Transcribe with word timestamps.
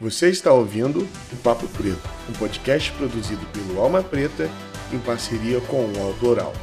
Você 0.00 0.30
está 0.30 0.50
ouvindo 0.50 1.06
o 1.30 1.36
Papo 1.42 1.68
Preto, 1.68 2.00
um 2.26 2.32
podcast 2.32 2.90
produzido 2.92 3.44
pelo 3.52 3.78
Alma 3.78 4.02
Preta 4.02 4.48
em 4.90 4.98
parceria 4.98 5.60
com 5.60 5.84
o 5.84 5.98
UOL 5.98 6.14
Doral, 6.14 6.54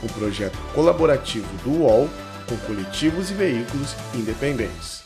um 0.00 0.06
projeto 0.06 0.56
colaborativo 0.72 1.48
do 1.64 1.82
UOL 1.82 2.08
com 2.48 2.56
coletivos 2.58 3.32
e 3.32 3.34
veículos 3.34 3.96
independentes. 4.14 5.02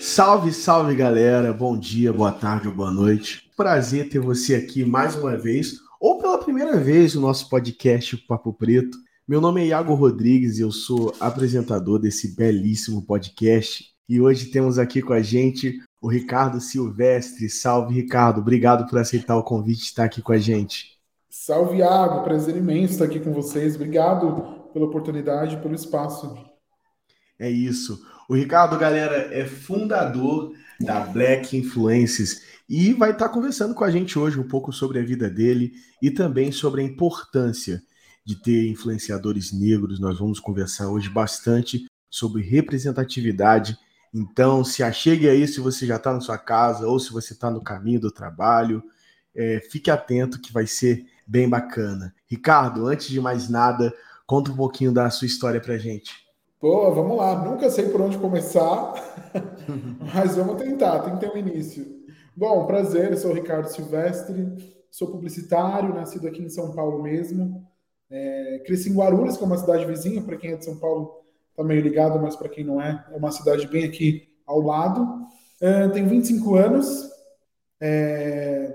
Salve, 0.00 0.52
salve 0.52 0.96
galera, 0.96 1.52
bom 1.52 1.78
dia, 1.78 2.12
boa 2.12 2.32
tarde 2.32 2.66
ou 2.66 2.74
boa 2.74 2.90
noite. 2.90 3.45
Prazer 3.56 4.10
ter 4.10 4.18
você 4.18 4.54
aqui 4.54 4.84
mais 4.84 5.16
uma 5.16 5.34
vez, 5.34 5.80
ou 5.98 6.18
pela 6.18 6.36
primeira 6.36 6.76
vez 6.76 7.14
no 7.14 7.22
nosso 7.22 7.48
podcast 7.48 8.14
Papo 8.28 8.52
Preto. 8.52 8.98
Meu 9.26 9.40
nome 9.40 9.62
é 9.62 9.68
Iago 9.68 9.94
Rodrigues 9.94 10.58
e 10.58 10.60
eu 10.60 10.70
sou 10.70 11.14
apresentador 11.18 11.98
desse 11.98 12.36
belíssimo 12.36 13.06
podcast. 13.06 13.82
E 14.06 14.20
hoje 14.20 14.50
temos 14.50 14.78
aqui 14.78 15.00
com 15.00 15.14
a 15.14 15.22
gente 15.22 15.82
o 16.02 16.06
Ricardo 16.06 16.60
Silvestre. 16.60 17.48
Salve, 17.48 17.94
Ricardo, 17.94 18.42
obrigado 18.42 18.86
por 18.90 18.98
aceitar 18.98 19.38
o 19.38 19.42
convite 19.42 19.78
de 19.78 19.86
estar 19.86 20.04
aqui 20.04 20.20
com 20.20 20.32
a 20.32 20.38
gente. 20.38 20.98
Salve, 21.30 21.78
Iago, 21.78 22.24
prazer 22.24 22.58
imenso 22.58 22.92
estar 22.92 23.06
aqui 23.06 23.18
com 23.18 23.32
vocês. 23.32 23.74
Obrigado 23.74 24.68
pela 24.74 24.84
oportunidade, 24.84 25.56
pelo 25.62 25.74
espaço. 25.74 26.36
É 27.38 27.48
isso. 27.48 28.04
O 28.28 28.34
Ricardo, 28.34 28.76
galera, 28.76 29.32
é 29.32 29.44
fundador 29.46 30.52
da 30.80 30.98
Black 30.98 31.56
Influences 31.56 32.42
e 32.68 32.92
vai 32.92 33.12
estar 33.12 33.28
conversando 33.28 33.72
com 33.72 33.84
a 33.84 33.90
gente 33.90 34.18
hoje 34.18 34.40
um 34.40 34.48
pouco 34.48 34.72
sobre 34.72 34.98
a 34.98 35.02
vida 35.02 35.30
dele 35.30 35.72
e 36.02 36.10
também 36.10 36.50
sobre 36.50 36.80
a 36.80 36.84
importância 36.84 37.80
de 38.24 38.34
ter 38.42 38.68
influenciadores 38.68 39.52
negros. 39.52 40.00
Nós 40.00 40.18
vamos 40.18 40.40
conversar 40.40 40.88
hoje 40.88 41.08
bastante 41.08 41.86
sobre 42.10 42.42
representatividade. 42.42 43.78
Então, 44.12 44.64
se 44.64 44.82
achegue 44.82 45.28
aí 45.28 45.46
se 45.46 45.60
você 45.60 45.86
já 45.86 45.94
está 45.94 46.12
na 46.12 46.20
sua 46.20 46.36
casa 46.36 46.88
ou 46.88 46.98
se 46.98 47.12
você 47.12 47.32
está 47.32 47.48
no 47.48 47.62
caminho 47.62 48.00
do 48.00 48.10
trabalho. 48.10 48.82
É, 49.36 49.60
fique 49.70 49.88
atento 49.88 50.40
que 50.40 50.52
vai 50.52 50.66
ser 50.66 51.06
bem 51.24 51.48
bacana. 51.48 52.12
Ricardo, 52.26 52.88
antes 52.88 53.06
de 53.06 53.20
mais 53.20 53.48
nada, 53.48 53.94
conta 54.26 54.50
um 54.50 54.56
pouquinho 54.56 54.92
da 54.92 55.08
sua 55.10 55.26
história 55.26 55.60
para 55.60 55.78
gente. 55.78 56.25
Pô, 56.58 56.90
vamos 56.90 57.16
lá. 57.18 57.44
Nunca 57.44 57.68
sei 57.70 57.88
por 57.88 58.00
onde 58.00 58.18
começar, 58.18 58.94
mas 60.14 60.36
vamos 60.36 60.56
tentar. 60.56 61.00
Tem 61.00 61.14
que 61.14 61.20
ter 61.20 61.30
um 61.30 61.36
início. 61.36 61.86
Bom, 62.34 62.66
prazer. 62.66 63.10
Eu 63.10 63.16
sou 63.16 63.30
o 63.30 63.34
Ricardo 63.34 63.68
Silvestre. 63.68 64.74
Sou 64.90 65.08
publicitário, 65.08 65.94
nascido 65.94 66.26
aqui 66.26 66.42
em 66.42 66.48
São 66.48 66.72
Paulo 66.72 67.02
mesmo. 67.02 67.66
É, 68.08 68.62
cresci 68.64 68.88
em 68.88 68.94
Guarulhos, 68.94 69.36
que 69.36 69.42
é 69.42 69.46
uma 69.46 69.58
cidade 69.58 69.84
vizinha. 69.84 70.22
Para 70.22 70.36
quem 70.36 70.52
é 70.52 70.56
de 70.56 70.64
São 70.64 70.78
Paulo, 70.78 71.22
tá 71.54 71.62
meio 71.62 71.82
ligado, 71.82 72.18
mas 72.20 72.34
para 72.34 72.48
quem 72.48 72.64
não 72.64 72.80
é, 72.80 73.04
é 73.12 73.16
uma 73.16 73.30
cidade 73.30 73.66
bem 73.66 73.84
aqui 73.84 74.28
ao 74.46 74.60
lado. 74.60 75.26
É, 75.60 75.88
tenho 75.88 76.08
25 76.08 76.54
anos. 76.54 77.10
É, 77.78 78.74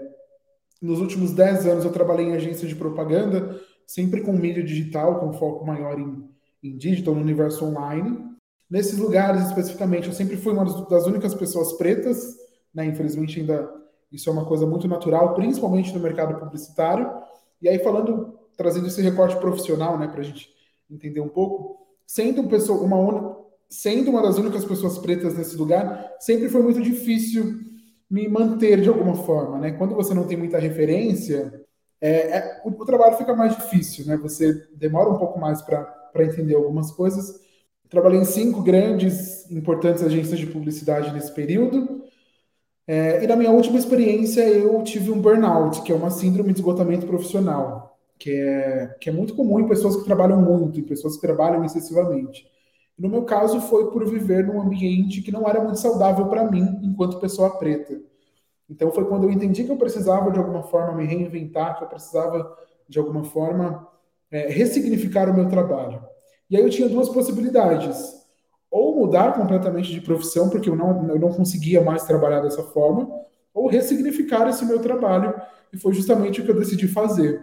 nos 0.80 1.00
últimos 1.00 1.32
10 1.32 1.66
anos 1.66 1.86
eu 1.86 1.92
trabalhei 1.92 2.28
em 2.28 2.36
agência 2.36 2.68
de 2.68 2.76
propaganda, 2.76 3.60
sempre 3.88 4.22
com 4.22 4.34
mídia 4.34 4.64
digital, 4.64 5.20
com 5.20 5.34
foco 5.34 5.66
maior 5.66 6.00
em 6.00 6.30
em 6.64 6.78
digital, 6.78 7.16
no 7.16 7.22
universo 7.22 7.66
online. 7.66 8.32
Nesses 8.70 8.98
lugares, 8.98 9.46
especificamente, 9.48 10.08
eu 10.08 10.14
sempre 10.14 10.38
fui 10.38 10.54
uma 10.54 10.66
das 10.88 11.06
únicas 11.06 11.34
pessoas 11.34 11.74
pretas, 11.74 12.38
né? 12.74 12.86
Infelizmente, 12.86 13.40
ainda 13.40 13.70
isso 14.12 14.30
é 14.30 14.34
uma 14.34 14.46
coisa 14.46 14.66
muito 14.66 14.88
natural, 14.88 15.34
principalmente 15.34 15.94
no 15.94 16.00
mercado 16.00 16.38
publicitário. 16.40 17.10
E 17.62 17.70
aí, 17.70 17.80
falando, 17.80 18.38
trazendo 18.58 18.88
esse 18.88 19.02
recorte 19.02 19.38
profissional, 19.38 19.98
né, 19.98 20.08
para 20.08 20.20
a 20.20 20.24
gente 20.24 20.50
entender 20.90 21.22
um 21.22 21.30
pouco, 21.30 21.88
sendo, 22.06 22.44
pessoa, 22.48 22.82
uma, 22.82 23.38
sendo 23.70 24.10
uma 24.10 24.22
das 24.22 24.38
únicas 24.38 24.66
pessoas 24.66 24.98
pretas 24.98 25.36
nesse 25.38 25.56
lugar, 25.56 26.14
sempre 26.20 26.50
foi 26.50 26.62
muito 26.62 26.82
difícil 26.82 27.60
me 28.10 28.28
manter 28.28 28.82
de 28.82 28.90
alguma 28.90 29.16
forma, 29.16 29.58
né? 29.58 29.72
Quando 29.72 29.96
você 29.96 30.14
não 30.14 30.28
tem 30.28 30.36
muita 30.36 30.60
referência, 30.60 31.64
é, 32.02 32.38
é, 32.38 32.62
o, 32.66 32.70
o, 32.70 32.86
trabalho 32.86 33.16
fica 33.16 33.34
mais 33.34 33.56
difícil, 33.56 34.06
né? 34.06 34.18
Você 34.18 34.68
demora 34.76 35.10
um 35.10 35.18
pouco 35.18 35.40
mais 35.40 35.62
para 35.62 36.01
para 36.12 36.26
entender 36.26 36.56
algumas 36.56 36.92
coisas. 36.92 37.40
Trabalhei 37.90 38.20
em 38.20 38.26
cinco 38.26 38.62
grandes, 38.62 39.50
importantes 39.52 40.04
agências 40.04 40.40
de 40.40 40.48
publicidade 40.48 41.14
nesse 41.14 41.34
período. 41.34 42.02
É, 42.88 43.24
e 43.24 43.28
na 43.28 43.36
minha 43.36 43.52
última 43.52 43.78
experiência, 43.78 44.48
eu 44.48 44.82
tive 44.84 45.12
um 45.12 45.22
burnout, 45.22 45.82
que 45.84 45.92
é 45.92 45.96
uma 45.96 46.10
síndrome 46.10 46.54
de 46.54 46.60
esgotamento 46.60 47.06
profissional, 47.06 47.98
que 48.18 48.32
é, 48.32 48.96
que 49.00 49.10
é 49.10 49.14
muito 49.14 49.36
comum 49.36 49.60
em 49.60 49.68
pessoas 49.68 49.96
que 49.98 50.06
trabalham 50.06 50.42
muito, 50.42 50.80
em 50.80 50.84
pessoas 50.84 51.16
que 51.16 51.22
trabalham 51.22 51.64
excessivamente. 51.66 52.48
no 52.98 53.10
meu 53.10 53.24
caso, 53.24 53.60
foi 53.62 53.92
por 53.92 54.08
viver 54.08 54.46
num 54.46 54.62
ambiente 54.62 55.22
que 55.22 55.32
não 55.32 55.48
era 55.48 55.62
muito 55.64 55.80
saudável 55.80 56.28
para 56.28 56.50
mim, 56.50 56.80
enquanto 56.84 57.20
pessoa 57.20 57.58
preta. 57.58 58.00
Então, 58.70 58.92
foi 58.92 59.06
quando 59.06 59.26
eu 59.26 59.32
entendi 59.32 59.66
que 59.66 59.72
eu 59.72 59.78
precisava, 59.78 60.32
de 60.32 60.40
alguma 60.40 60.64
forma, 60.64 60.96
me 60.96 61.06
reinventar, 61.06 61.78
que 61.78 61.84
eu 61.84 61.90
precisava, 61.90 62.56
de 62.88 63.00
alguma 63.00 63.24
forma, 63.26 63.88
é, 64.32 64.48
ressignificar 64.48 65.30
o 65.30 65.34
meu 65.34 65.48
trabalho. 65.48 66.02
E 66.50 66.56
aí 66.56 66.64
eu 66.64 66.70
tinha 66.70 66.88
duas 66.88 67.10
possibilidades. 67.10 68.20
Ou 68.70 68.96
mudar 68.96 69.34
completamente 69.34 69.92
de 69.92 70.02
profissão, 70.02 70.50
porque 70.50 70.70
eu 70.70 70.76
não, 70.76 71.10
eu 71.10 71.20
não 71.20 71.30
conseguia 71.30 71.82
mais 71.82 72.04
trabalhar 72.06 72.40
dessa 72.40 72.64
forma, 72.64 73.10
ou 73.54 73.68
ressignificar 73.68 74.48
esse 74.48 74.66
meu 74.66 74.80
trabalho. 74.80 75.34
E 75.74 75.78
foi 75.78 75.94
justamente 75.94 76.42
o 76.42 76.46
que 76.46 76.52
eu 76.52 76.60
decidi 76.60 76.88
fazer. 76.88 77.42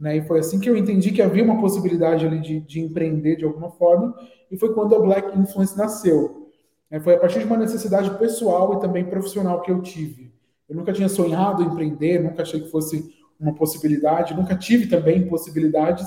Né? 0.00 0.16
E 0.16 0.22
foi 0.22 0.40
assim 0.40 0.58
que 0.58 0.68
eu 0.68 0.76
entendi 0.76 1.12
que 1.12 1.22
havia 1.22 1.44
uma 1.44 1.60
possibilidade 1.60 2.26
ali 2.26 2.40
de, 2.40 2.60
de 2.60 2.80
empreender 2.80 3.36
de 3.36 3.44
alguma 3.44 3.70
forma, 3.70 4.14
e 4.50 4.56
foi 4.56 4.74
quando 4.74 4.94
a 4.94 4.98
Black 4.98 5.38
Influence 5.38 5.76
nasceu. 5.76 6.48
É, 6.90 7.00
foi 7.00 7.14
a 7.14 7.18
partir 7.18 7.38
de 7.38 7.44
uma 7.46 7.56
necessidade 7.56 8.10
pessoal 8.18 8.74
e 8.74 8.80
também 8.80 9.04
profissional 9.04 9.62
que 9.62 9.70
eu 9.70 9.80
tive. 9.80 10.32
Eu 10.68 10.76
nunca 10.76 10.92
tinha 10.92 11.08
sonhado 11.08 11.62
em 11.62 11.66
empreender, 11.66 12.22
nunca 12.22 12.42
achei 12.42 12.60
que 12.60 12.70
fosse 12.70 13.14
uma 13.42 13.54
possibilidade, 13.54 14.34
nunca 14.34 14.56
tive 14.56 14.86
também 14.86 15.26
possibilidades, 15.26 16.06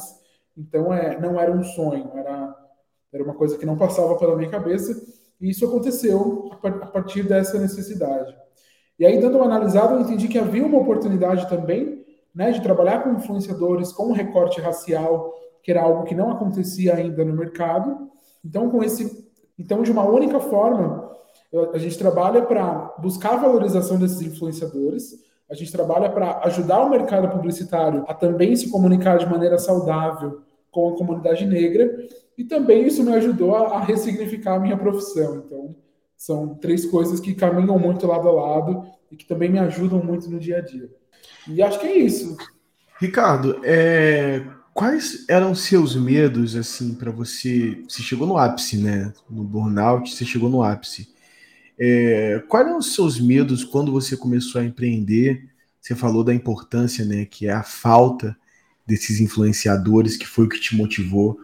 então 0.57 0.93
é, 0.93 1.19
não 1.19 1.39
era 1.39 1.51
um 1.51 1.63
sonho, 1.63 2.09
era, 2.15 2.55
era 3.11 3.23
uma 3.23 3.33
coisa 3.33 3.57
que 3.57 3.65
não 3.65 3.77
passava 3.77 4.15
pela 4.15 4.37
minha 4.37 4.49
cabeça, 4.49 4.95
e 5.39 5.49
isso 5.49 5.65
aconteceu 5.65 6.49
a 6.63 6.85
partir 6.87 7.23
dessa 7.23 7.59
necessidade. 7.59 8.33
E 8.97 9.05
aí, 9.05 9.19
dando 9.19 9.35
uma 9.35 9.45
analisada, 9.45 9.93
eu 9.93 9.99
entendi 9.99 10.29
que 10.29 10.39
havia 10.39 10.65
uma 10.65 10.79
oportunidade 10.79 11.49
também 11.49 12.05
né, 12.33 12.51
de 12.51 12.61
trabalhar 12.61 13.03
com 13.03 13.11
influenciadores 13.11 13.91
com 13.91 14.13
recorte 14.13 14.61
racial, 14.61 15.33
que 15.61 15.71
era 15.71 15.81
algo 15.81 16.05
que 16.05 16.15
não 16.15 16.31
acontecia 16.31 16.95
ainda 16.95 17.25
no 17.25 17.33
mercado. 17.33 18.09
Então, 18.43 18.69
com 18.69 18.81
esse, 18.81 19.29
então 19.59 19.83
de 19.83 19.91
uma 19.91 20.05
única 20.05 20.39
forma, 20.39 21.11
a 21.73 21.77
gente 21.77 21.97
trabalha 21.97 22.41
para 22.41 22.95
buscar 22.99 23.33
a 23.33 23.37
valorização 23.37 23.99
desses 23.99 24.21
influenciadores, 24.21 25.25
a 25.49 25.53
gente 25.53 25.71
trabalha 25.71 26.09
para 26.09 26.39
ajudar 26.45 26.81
o 26.81 26.89
mercado 26.89 27.29
publicitário 27.29 28.03
a 28.07 28.13
também 28.13 28.55
se 28.55 28.69
comunicar 28.69 29.17
de 29.17 29.25
maneira 29.25 29.57
saudável 29.57 30.41
com 30.71 30.89
a 30.89 30.97
comunidade 30.97 31.45
negra 31.45 32.07
e 32.37 32.43
também 32.43 32.85
isso 32.85 33.03
me 33.03 33.13
ajudou 33.13 33.55
a, 33.55 33.77
a 33.77 33.79
ressignificar 33.79 34.55
a 34.55 34.59
minha 34.59 34.77
profissão. 34.77 35.37
Então, 35.45 35.75
são 36.17 36.55
três 36.55 36.85
coisas 36.85 37.19
que 37.19 37.33
caminham 37.33 37.77
muito 37.77 38.07
lado 38.07 38.27
a 38.27 38.31
lado 38.31 38.85
e 39.11 39.15
que 39.15 39.25
também 39.25 39.49
me 39.49 39.59
ajudam 39.59 40.03
muito 40.03 40.29
no 40.29 40.39
dia 40.39 40.57
a 40.57 40.61
dia. 40.61 40.89
E 41.47 41.61
acho 41.61 41.79
que 41.79 41.87
é 41.87 41.97
isso. 41.97 42.35
Ricardo, 42.99 43.61
é... 43.63 44.43
quais 44.73 45.25
eram 45.29 45.53
seus 45.53 45.95
medos 45.95 46.55
assim 46.55 46.93
para 46.95 47.11
você? 47.11 47.83
Você 47.87 48.01
chegou 48.01 48.25
no 48.25 48.37
ápice, 48.37 48.77
né? 48.77 49.13
No 49.29 49.43
burnout, 49.43 50.13
você 50.13 50.25
chegou 50.25 50.49
no 50.49 50.63
ápice. 50.63 51.13
É, 51.77 52.43
quais 52.47 52.67
eram 52.67 52.77
os 52.77 52.93
seus 52.93 53.19
medos 53.19 53.63
quando 53.63 53.91
você 53.91 54.15
começou 54.15 54.61
a 54.61 54.65
empreender? 54.65 55.49
Você 55.81 55.93
falou 55.93 56.23
da 56.23 56.33
importância, 56.33 57.05
né, 57.05 57.25
que 57.25 57.47
é 57.47 57.51
a 57.51 57.63
falta 57.63 58.35
desses 58.87 59.19
influenciadores, 59.19 60.17
que 60.17 60.27
foi 60.27 60.45
o 60.45 60.49
que 60.49 60.59
te 60.59 60.75
motivou. 60.75 61.39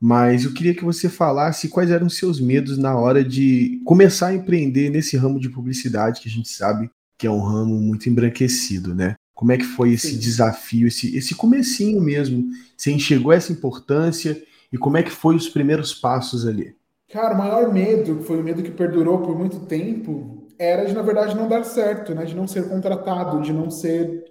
Mas 0.00 0.44
eu 0.44 0.52
queria 0.52 0.74
que 0.74 0.84
você 0.84 1.08
falasse 1.08 1.68
quais 1.68 1.90
eram 1.90 2.06
os 2.06 2.16
seus 2.16 2.40
medos 2.40 2.76
na 2.76 2.96
hora 2.96 3.24
de 3.24 3.80
começar 3.84 4.28
a 4.28 4.34
empreender 4.34 4.90
nesse 4.90 5.16
ramo 5.16 5.40
de 5.40 5.48
publicidade, 5.48 6.20
que 6.20 6.28
a 6.28 6.32
gente 6.32 6.48
sabe 6.48 6.90
que 7.18 7.26
é 7.26 7.30
um 7.30 7.40
ramo 7.40 7.80
muito 7.80 8.08
embranquecido, 8.08 8.94
né? 8.94 9.14
Como 9.34 9.52
é 9.52 9.56
que 9.56 9.64
foi 9.64 9.92
esse 9.92 10.12
Sim. 10.12 10.18
desafio, 10.18 10.88
esse, 10.88 11.16
esse 11.16 11.34
comecinho 11.34 12.00
mesmo? 12.00 12.46
Você 12.76 12.90
enxergou 12.90 13.32
essa 13.32 13.52
importância 13.52 14.42
e 14.72 14.76
como 14.76 14.96
é 14.96 15.02
que 15.02 15.10
foi 15.10 15.34
os 15.34 15.48
primeiros 15.48 15.94
passos 15.94 16.46
ali? 16.46 16.74
Cara, 17.12 17.34
o 17.34 17.38
maior 17.38 17.72
medo, 17.72 18.16
que 18.16 18.24
foi 18.24 18.40
o 18.40 18.42
medo 18.42 18.62
que 18.62 18.70
perdurou 18.70 19.18
por 19.18 19.38
muito 19.38 19.60
tempo, 19.66 20.48
era 20.58 20.84
de, 20.84 20.92
na 20.92 21.02
verdade, 21.02 21.36
não 21.36 21.48
dar 21.48 21.64
certo, 21.64 22.14
né? 22.14 22.24
De 22.24 22.34
não 22.34 22.46
ser 22.46 22.68
contratado, 22.68 23.40
de 23.40 23.52
não 23.52 23.70
ser 23.70 24.24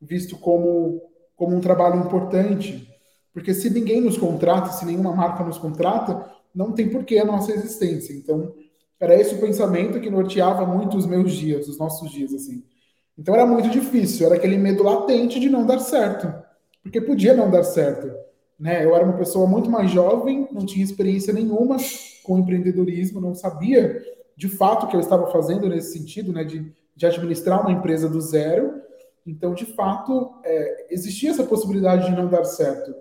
visto 0.00 0.38
como, 0.38 1.02
como 1.36 1.56
um 1.56 1.60
trabalho 1.60 2.00
importante. 2.00 2.88
Porque 3.32 3.52
se 3.52 3.68
ninguém 3.70 4.00
nos 4.00 4.16
contrata, 4.16 4.70
se 4.70 4.84
nenhuma 4.84 5.14
marca 5.14 5.44
nos 5.44 5.58
contrata, 5.58 6.30
não 6.54 6.72
tem 6.72 6.88
porquê 6.88 7.18
a 7.18 7.24
nossa 7.24 7.52
existência. 7.52 8.14
Então, 8.14 8.54
era 9.02 9.14
esse 9.20 9.34
o 9.34 9.40
pensamento 9.40 10.00
que 10.00 10.08
norteava 10.08 10.64
muito 10.64 10.96
os 10.96 11.06
meus 11.06 11.32
dias, 11.32 11.66
os 11.66 11.78
nossos 11.78 12.10
dias, 12.10 12.32
assim. 12.32 12.62
Então 13.18 13.34
era 13.34 13.44
muito 13.44 13.68
difícil, 13.68 14.26
era 14.26 14.36
aquele 14.36 14.56
medo 14.56 14.82
latente 14.82 15.38
de 15.38 15.50
não 15.50 15.66
dar 15.66 15.80
certo, 15.80 16.32
porque 16.82 17.00
podia 17.00 17.34
não 17.34 17.50
dar 17.50 17.64
certo. 17.64 18.10
Né? 18.58 18.84
Eu 18.84 18.94
era 18.94 19.04
uma 19.04 19.16
pessoa 19.16 19.46
muito 19.46 19.68
mais 19.68 19.90
jovem, 19.90 20.48
não 20.52 20.64
tinha 20.64 20.84
experiência 20.84 21.32
nenhuma 21.32 21.76
com 22.22 22.38
empreendedorismo, 22.38 23.20
não 23.20 23.34
sabia 23.34 24.02
de 24.36 24.48
fato 24.48 24.86
o 24.86 24.88
que 24.88 24.96
eu 24.96 25.00
estava 25.00 25.30
fazendo 25.30 25.68
nesse 25.68 25.98
sentido, 25.98 26.32
né, 26.32 26.44
de, 26.44 26.72
de 26.96 27.06
administrar 27.06 27.60
uma 27.60 27.72
empresa 27.72 28.08
do 28.08 28.20
zero. 28.20 28.80
Então, 29.26 29.54
de 29.54 29.66
fato, 29.66 30.32
é, 30.44 30.86
existia 30.90 31.30
essa 31.30 31.44
possibilidade 31.44 32.06
de 32.06 32.16
não 32.16 32.28
dar 32.28 32.44
certo. 32.44 32.94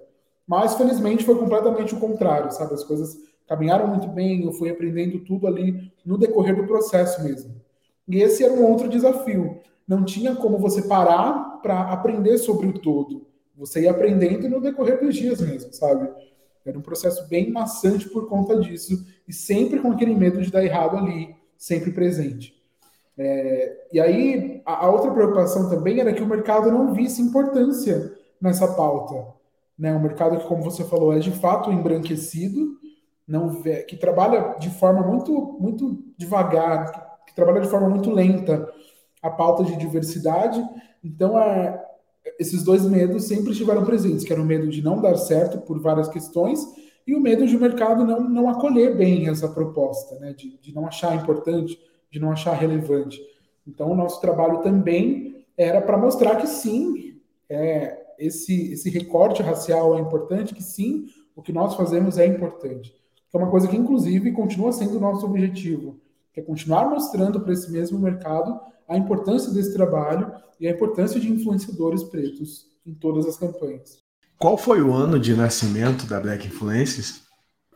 Mas, 0.45 0.75
felizmente, 0.75 1.23
foi 1.23 1.35
completamente 1.35 1.95
o 1.95 1.99
contrário, 1.99 2.51
sabe? 2.51 2.73
As 2.73 2.83
coisas 2.83 3.17
caminharam 3.47 3.87
muito 3.87 4.07
bem, 4.07 4.43
eu 4.43 4.51
fui 4.51 4.69
aprendendo 4.69 5.19
tudo 5.19 5.47
ali 5.47 5.91
no 6.05 6.17
decorrer 6.17 6.55
do 6.55 6.67
processo 6.67 7.23
mesmo. 7.23 7.55
E 8.07 8.21
esse 8.21 8.43
era 8.43 8.53
um 8.53 8.69
outro 8.69 8.89
desafio. 8.89 9.59
Não 9.87 10.03
tinha 10.03 10.35
como 10.35 10.57
você 10.57 10.83
parar 10.83 11.59
para 11.61 11.91
aprender 11.91 12.37
sobre 12.37 12.67
o 12.67 12.73
todo. 12.73 13.25
Você 13.57 13.81
ia 13.81 13.91
aprendendo 13.91 14.49
no 14.49 14.61
decorrer 14.61 14.99
dos 14.99 15.15
dias 15.15 15.41
mesmo, 15.41 15.73
sabe? 15.73 16.09
Era 16.65 16.77
um 16.77 16.81
processo 16.81 17.27
bem 17.27 17.51
maçante 17.51 18.09
por 18.09 18.27
conta 18.27 18.59
disso 18.59 19.05
e 19.27 19.33
sempre 19.33 19.79
com 19.79 19.91
aquele 19.91 20.15
medo 20.15 20.41
de 20.41 20.51
dar 20.51 20.63
errado 20.63 20.97
ali, 20.97 21.35
sempre 21.57 21.91
presente. 21.91 22.59
É, 23.17 23.87
e 23.93 23.99
aí, 23.99 24.61
a, 24.65 24.85
a, 24.85 24.89
outra 24.89 25.11
preocupação 25.11 25.69
também 25.69 25.99
era 25.99 26.13
que 26.13 26.23
o 26.23 26.27
mercado 26.27 26.71
não 26.71 26.93
visse 26.93 27.21
importância 27.21 28.13
nessa 28.41 28.67
pauta. 28.67 29.27
Né? 29.77 29.93
Um 29.93 30.01
mercado 30.01 30.37
que, 30.37 30.47
como 30.47 30.63
você 30.63 30.83
falou, 30.83 31.13
é 31.13 31.19
de 31.19 31.31
fato 31.31 31.71
embranquecido, 31.71 32.77
não 33.27 33.49
vê, 33.61 33.83
que 33.83 33.95
trabalha 33.95 34.55
de 34.59 34.69
forma 34.69 35.01
muito, 35.01 35.57
muito 35.59 36.03
devagar, 36.17 36.91
que, 36.91 37.27
que 37.27 37.35
trabalha 37.35 37.61
de 37.61 37.69
forma 37.69 37.89
muito 37.89 38.09
lenta 38.09 38.67
a 39.21 39.29
pauta 39.29 39.63
de 39.63 39.77
diversidade. 39.77 40.63
Então, 41.03 41.37
é, 41.39 41.79
esses 42.39 42.63
dois 42.63 42.85
medos 42.85 43.25
sempre 43.25 43.51
estiveram 43.51 43.85
presentes, 43.85 44.23
que 44.23 44.33
era 44.33 44.41
o 44.41 44.45
medo 44.45 44.67
de 44.67 44.81
não 44.81 44.99
dar 44.99 45.15
certo 45.15 45.59
por 45.59 45.79
várias 45.79 46.09
questões 46.09 46.65
e 47.11 47.15
o 47.15 47.19
medo 47.19 47.45
de 47.45 47.57
o 47.57 47.59
mercado 47.59 48.05
não, 48.05 48.21
não 48.21 48.49
acolher 48.49 48.95
bem 48.95 49.27
essa 49.27 49.49
proposta, 49.49 50.17
né? 50.17 50.31
de, 50.31 50.57
de 50.59 50.73
não 50.73 50.87
achar 50.87 51.13
importante, 51.13 51.77
de 52.09 52.19
não 52.21 52.31
achar 52.31 52.53
relevante. 52.53 53.21
Então, 53.67 53.91
o 53.91 53.95
nosso 53.95 54.21
trabalho 54.21 54.61
também 54.61 55.45
era 55.57 55.81
para 55.81 55.97
mostrar 55.97 56.37
que 56.37 56.47
sim, 56.47 57.19
é, 57.49 58.01
esse, 58.17 58.71
esse 58.71 58.89
recorte 58.89 59.43
racial 59.43 59.97
é 59.97 59.99
importante, 59.99 60.55
que 60.55 60.63
sim, 60.63 61.07
o 61.35 61.41
que 61.41 61.51
nós 61.51 61.75
fazemos 61.75 62.17
é 62.17 62.25
importante. 62.25 62.95
Que 63.29 63.35
é 63.35 63.39
uma 63.39 63.51
coisa 63.51 63.67
que, 63.67 63.75
inclusive, 63.75 64.31
continua 64.31 64.71
sendo 64.71 64.95
o 64.95 65.01
nosso 65.01 65.25
objetivo, 65.25 65.99
que 66.31 66.39
é 66.39 66.43
continuar 66.43 66.89
mostrando 66.89 67.41
para 67.41 67.51
esse 67.51 67.69
mesmo 67.69 67.99
mercado 67.99 68.57
a 68.87 68.97
importância 68.97 69.51
desse 69.51 69.73
trabalho 69.73 70.31
e 70.61 70.67
a 70.67 70.71
importância 70.71 71.19
de 71.19 71.29
influenciadores 71.29 72.03
pretos 72.03 72.67
em 72.85 72.93
todas 72.93 73.25
as 73.25 73.35
campanhas. 73.35 74.00
Qual 74.41 74.57
foi 74.57 74.81
o 74.81 74.91
ano 74.91 75.19
de 75.19 75.35
nascimento 75.35 76.07
da 76.07 76.19
Black 76.19 76.47
Influences? 76.47 77.21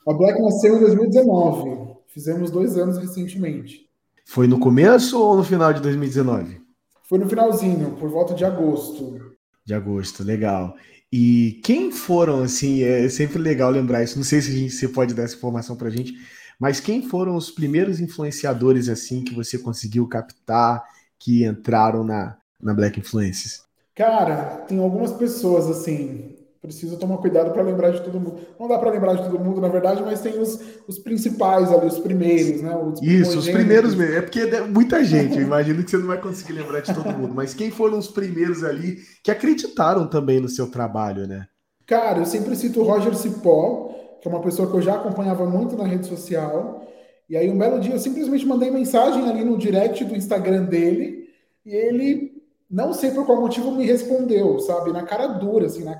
A 0.08 0.12
Black 0.12 0.42
nasceu 0.42 0.76
em 0.76 0.80
2019. 0.80 1.96
Fizemos 2.08 2.50
dois 2.50 2.76
anos 2.76 2.98
recentemente. 2.98 3.88
Foi 4.26 4.48
no 4.48 4.60
começo 4.60 5.22
ou 5.22 5.38
no 5.38 5.44
final 5.44 5.72
de 5.72 5.80
2019? 5.80 6.60
Foi 7.08 7.20
no 7.20 7.30
finalzinho, 7.30 7.92
por 8.00 8.10
volta 8.10 8.34
de 8.34 8.44
agosto. 8.44 9.36
De 9.64 9.76
agosto, 9.76 10.24
legal. 10.24 10.76
E 11.14 11.62
quem 11.64 11.92
foram, 11.92 12.42
assim, 12.42 12.82
é 12.82 13.08
sempre 13.10 13.38
legal 13.38 13.70
lembrar 13.70 14.02
isso. 14.02 14.18
Não 14.18 14.26
sei 14.26 14.42
se 14.42 14.50
a 14.50 14.56
gente, 14.56 14.74
você 14.74 14.88
pode 14.88 15.14
dar 15.14 15.22
essa 15.22 15.36
informação 15.36 15.76
para 15.76 15.90
a 15.90 15.92
gente, 15.92 16.16
mas 16.60 16.80
quem 16.80 17.04
foram 17.04 17.36
os 17.36 17.52
primeiros 17.52 18.00
influenciadores, 18.00 18.90
assim, 18.90 19.24
que 19.24 19.36
você 19.36 19.60
conseguiu 19.60 20.08
captar 20.08 20.84
que 21.20 21.46
entraram 21.46 22.04
na, 22.04 22.38
na 22.60 22.74
Black 22.74 23.00
Influences? 23.00 23.64
Cara, 23.94 24.66
tem 24.68 24.80
algumas 24.80 25.12
pessoas 25.12 25.68
assim. 25.68 26.35
Preciso 26.66 26.98
tomar 26.98 27.18
cuidado 27.18 27.52
para 27.52 27.62
lembrar 27.62 27.92
de 27.92 28.02
todo 28.02 28.20
mundo. 28.20 28.38
Não 28.60 28.68
dá 28.68 28.78
para 28.78 28.92
lembrar 28.92 29.16
de 29.16 29.24
todo 29.24 29.40
mundo, 29.40 29.62
na 29.62 29.68
verdade, 29.68 30.04
mas 30.04 30.22
tem 30.22 30.40
os, 30.40 30.60
os 30.88 31.00
principais 31.00 31.72
ali, 31.72 31.88
os 31.88 32.00
primeiros, 32.00 32.62
né? 32.62 32.76
Os 32.76 33.02
Isso, 33.02 33.38
os 33.40 33.48
primeiros 33.50 33.96
mesmo. 33.96 34.16
É 34.16 34.22
porque 34.22 34.40
é 34.40 34.62
muita 34.62 35.04
gente. 35.04 35.38
Eu 35.38 35.44
imagino 35.44 35.84
que 35.84 35.92
você 35.92 35.98
não 35.98 36.08
vai 36.08 36.20
conseguir 36.20 36.54
lembrar 36.54 36.82
de 36.82 36.94
todo 36.94 37.12
mundo. 37.12 37.34
Mas 37.34 37.54
quem 37.54 37.72
foram 37.72 37.98
os 37.98 38.08
primeiros 38.08 38.64
ali 38.64 38.98
que 39.24 39.32
acreditaram 39.32 40.08
também 40.08 40.40
no 40.40 40.50
seu 40.50 40.70
trabalho, 40.70 41.28
né? 41.28 41.48
Cara, 41.86 42.20
eu 42.20 42.26
sempre 42.26 42.56
cito 42.56 42.82
o 42.82 42.84
Roger 42.84 43.16
Cipó, 43.16 43.94
que 44.22 44.28
é 44.28 44.32
uma 44.32 44.42
pessoa 44.42 44.70
que 44.70 44.76
eu 44.76 44.82
já 44.82 44.96
acompanhava 44.96 45.46
muito 45.46 45.78
na 45.78 45.86
rede 45.86 46.08
social. 46.08 46.84
E 47.30 47.36
aí, 47.36 47.50
um 47.50 47.58
belo 47.58 47.80
dia, 47.80 47.94
eu 47.94 48.00
simplesmente 48.00 48.46
mandei 48.46 48.70
mensagem 48.72 49.28
ali 49.30 49.44
no 49.44 49.58
direct 49.58 50.04
do 50.04 50.16
Instagram 50.16 50.66
dele, 50.66 51.30
e 51.66 51.74
ele, 51.74 52.44
não 52.70 52.94
sei 52.94 53.12
por 53.12 53.26
qual 53.26 53.42
motivo, 53.42 53.72
me 53.72 53.86
respondeu, 53.86 54.60
sabe? 54.60 54.92
Na 54.92 55.04
cara 55.04 55.28
dura, 55.28 55.66
assim, 55.66 55.84
na... 55.84 56.00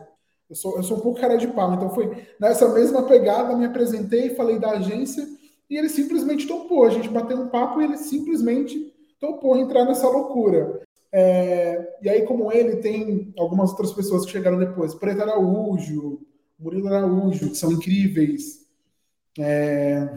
eu, 0.50 0.56
sou, 0.56 0.78
eu 0.78 0.84
sou 0.84 0.98
um 0.98 1.02
pouco 1.02 1.20
cara 1.20 1.38
de 1.38 1.48
pau, 1.48 1.74
então 1.74 1.90
foi 1.90 2.26
nessa 2.40 2.68
mesma 2.70 3.04
pegada, 3.04 3.56
me 3.56 3.66
apresentei, 3.66 4.36
falei 4.36 4.60
da 4.60 4.72
agência, 4.72 5.28
e 5.70 5.78
ele 5.78 5.90
simplesmente 5.90 6.48
topou. 6.48 6.86
A 6.86 6.92
gente 6.92 7.10
bateu 7.10 7.38
um 7.38 7.50
papo 7.50 7.82
e 7.82 7.86
ele 7.86 7.98
simplesmente 7.98 8.94
topou 9.20 9.58
entrar 9.58 9.86
nessa 9.86 10.08
loucura. 10.08 10.82
É, 11.12 11.98
e 12.02 12.10
aí, 12.10 12.24
como 12.24 12.52
ele, 12.52 12.78
tem 12.78 13.34
algumas 13.38 13.72
outras 13.72 13.94
pessoas 13.94 14.26
que 14.26 14.32
chegaram 14.32 14.60
depois. 14.60 14.94
Preto 14.94 15.22
Araújo, 15.22 16.20
Murilo 16.60 16.88
Araújo, 16.88 17.50
que 17.50 17.58
são 17.58 17.72
incríveis. 17.72 18.66
É, 19.40 20.08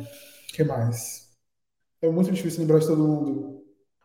que 0.52 0.62
mais? 0.64 1.28
É 2.02 2.10
muito 2.10 2.30
difícil 2.30 2.60
lembrar 2.60 2.80
de 2.80 2.86
todo 2.86 3.06
mundo. 3.06 3.62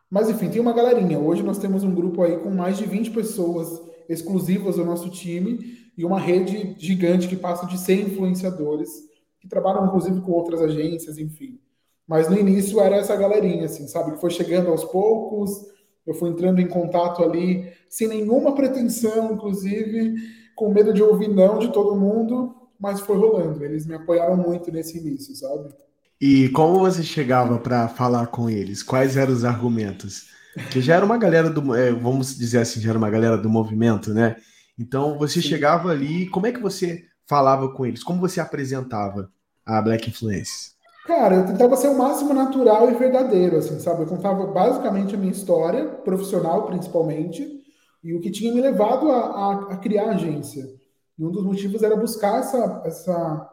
Mas 0.10 0.30
enfim, 0.30 0.50
tem 0.50 0.62
uma 0.62 0.74
galerinha. 0.74 1.20
Hoje 1.20 1.44
nós 1.44 1.58
temos 1.58 1.84
um 1.84 1.94
grupo 1.94 2.22
aí 2.22 2.38
com 2.38 2.52
mais 2.52 2.78
de 2.78 2.86
20 2.86 3.12
pessoas 3.12 3.81
exclusivas 4.08 4.75
do 4.75 4.86
nosso 4.86 5.10
time 5.10 5.83
e 5.98 6.06
uma 6.06 6.19
rede 6.19 6.75
gigante 6.78 7.28
que 7.28 7.36
passa 7.36 7.66
de 7.66 7.78
100 7.78 8.01
influenciadores 8.01 8.90
que 9.40 9.48
trabalham 9.48 9.86
inclusive 9.86 10.22
com 10.22 10.31
outras 10.31 10.62
agências, 10.62 11.18
enfim. 11.18 11.60
Mas 12.07 12.30
no 12.30 12.38
início 12.38 12.80
era 12.80 12.95
essa 12.95 13.16
galerinha, 13.16 13.66
assim, 13.66 13.88
sabe? 13.88 14.13
Que 14.13 14.22
foi 14.22 14.30
chegando 14.30 14.69
aos 14.69 14.84
poucos, 14.84 15.51
eu 16.06 16.13
fui 16.13 16.30
entrando 16.30 16.60
em 16.60 16.68
contato 16.68 17.24
ali, 17.24 17.72
sem 17.90 18.07
nenhuma 18.07 18.56
pretensão, 18.56 19.34
inclusive, 19.34 20.16
com 20.56 20.72
medo 20.72 20.94
de 20.94 21.01
ouvir 21.01 21.30
não 21.30 21.60
de 21.60 21.72
todo 21.72 21.96
mundo, 21.96 22.56
mas 22.80 23.00
foi 23.00 23.18
rolando. 23.18 23.63
Eles 23.63 23.86
me 23.86 23.96
apoiaram 23.96 24.36
muito 24.36 24.72
nesse 24.72 24.98
início, 24.98 25.36
sabe? 25.36 25.69
E 26.19 26.50
como 26.50 26.80
você 26.80 27.04
chegava 27.04 27.57
para 27.57 27.88
falar 27.88 28.28
com 28.28 28.50
eles? 28.50 28.84
Quais 28.84 29.18
eram 29.18 29.34
os 29.34 29.44
argumentos? 29.44 30.28
Que 30.72 30.81
já 30.81 30.96
era 30.96 31.06
uma 31.06 31.18
galera 31.18 31.50
do, 31.50 31.74
é, 31.75 31.92
vamos 31.92 32.38
dizer 32.38 32.60
assim, 32.60 32.80
já 32.80 32.89
era 32.89 32.98
uma 32.98 33.10
galera 33.10 33.38
do 33.38 33.50
movimento, 33.50 34.13
né? 34.13 34.36
Então 34.78 35.18
você 35.18 35.42
Sim. 35.42 35.50
chegava 35.50 35.90
ali, 35.90 36.28
como 36.30 36.48
é 36.48 36.52
que 36.52 36.60
você 36.60 37.03
falava 37.25 37.70
com 37.74 37.86
eles? 37.86 38.03
Como 38.03 38.20
você 38.20 38.39
apresentava 38.39 39.32
a 39.65 39.82
Black 39.82 40.10
Influence? 40.10 40.74
Cara, 41.06 41.36
eu 41.36 41.46
tentava 41.46 41.75
ser 41.75 41.89
o 41.89 41.98
máximo 41.98 42.34
natural 42.34 42.89
e 42.89 42.96
verdadeiro, 42.96 43.58
assim, 43.58 43.80
sabe? 43.80 44.03
Eu 44.03 44.08
contava 44.08 44.48
basicamente 44.48 45.15
a 45.15 45.18
minha 45.18 45.32
história, 45.32 45.86
profissional 45.86 46.65
principalmente, 46.65 47.62
e 48.03 48.13
o 48.13 48.22
que 48.22 48.32
tinha 48.32 48.53
me 48.53 48.62
levado 48.62 49.12
a, 49.12 49.18
a, 49.18 49.74
a 49.74 49.77
criar 49.77 50.10
a 50.10 50.15
agência. 50.15 50.65
E 51.18 51.24
um 51.24 51.32
dos 51.32 51.44
motivos 51.44 51.84
era 51.84 51.96
buscar 51.96 52.39
essa, 52.39 52.82
essa 52.86 53.50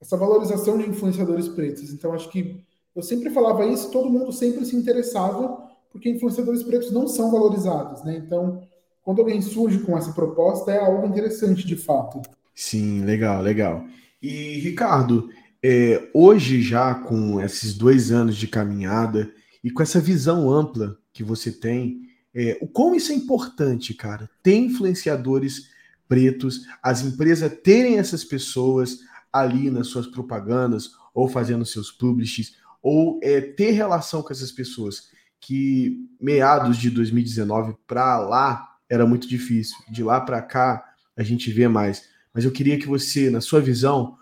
essa 0.00 0.16
valorização 0.16 0.78
de 0.78 0.88
influenciadores 0.88 1.48
pretos. 1.48 1.92
Então, 1.92 2.12
acho 2.12 2.28
que 2.30 2.64
eu 2.94 3.02
sempre 3.02 3.30
falava 3.30 3.66
isso, 3.66 3.90
todo 3.90 4.10
mundo 4.10 4.32
sempre 4.32 4.64
se 4.64 4.76
interessava, 4.76 5.68
porque 5.90 6.08
influenciadores 6.08 6.62
pretos 6.62 6.90
não 6.92 7.08
são 7.08 7.30
valorizados, 7.30 8.04
né? 8.04 8.16
Então, 8.16 8.62
quando 9.08 9.20
alguém 9.20 9.40
surge 9.40 9.78
com 9.78 9.96
essa 9.96 10.12
proposta, 10.12 10.70
é 10.70 10.78
algo 10.78 11.06
interessante 11.06 11.66
de 11.66 11.76
fato. 11.76 12.20
Sim, 12.54 13.06
legal, 13.06 13.40
legal. 13.40 13.86
E, 14.20 14.58
Ricardo, 14.58 15.30
é, 15.62 16.10
hoje 16.12 16.60
já 16.60 16.94
com 16.94 17.40
esses 17.40 17.72
dois 17.72 18.12
anos 18.12 18.36
de 18.36 18.46
caminhada 18.46 19.32
e 19.64 19.70
com 19.70 19.82
essa 19.82 19.98
visão 19.98 20.52
ampla 20.52 20.98
que 21.10 21.24
você 21.24 21.50
tem, 21.50 22.02
é, 22.34 22.58
o 22.60 22.68
quão 22.68 22.94
isso 22.94 23.10
é 23.10 23.14
importante, 23.14 23.94
cara, 23.94 24.28
ter 24.42 24.56
influenciadores 24.56 25.70
pretos, 26.06 26.66
as 26.82 27.00
empresas 27.00 27.50
terem 27.64 27.98
essas 27.98 28.22
pessoas, 28.22 28.98
ali 29.32 29.70
nas 29.70 29.86
suas 29.86 30.06
propagandas 30.06 30.90
ou 31.14 31.28
fazendo 31.28 31.64
seus 31.64 31.90
publishings 31.90 32.56
ou 32.82 33.18
é, 33.22 33.40
ter 33.40 33.70
relação 33.70 34.22
com 34.22 34.34
essas 34.34 34.52
pessoas 34.52 35.08
que 35.40 36.06
meados 36.20 36.76
de 36.76 36.90
2019 36.90 37.74
para 37.86 38.18
lá 38.18 38.68
era 38.90 39.06
muito 39.06 39.28
difícil. 39.28 39.76
De 39.90 40.02
lá 40.02 40.20
para 40.20 40.42
cá 40.42 40.84
a 41.16 41.22
gente 41.22 41.50
vê 41.50 41.68
mais. 41.68 42.04
Mas 42.32 42.44
eu 42.44 42.52
queria 42.52 42.78
que 42.78 42.86
você, 42.86 43.30
na 43.30 43.40
sua 43.40 43.60
visão, 43.60 44.16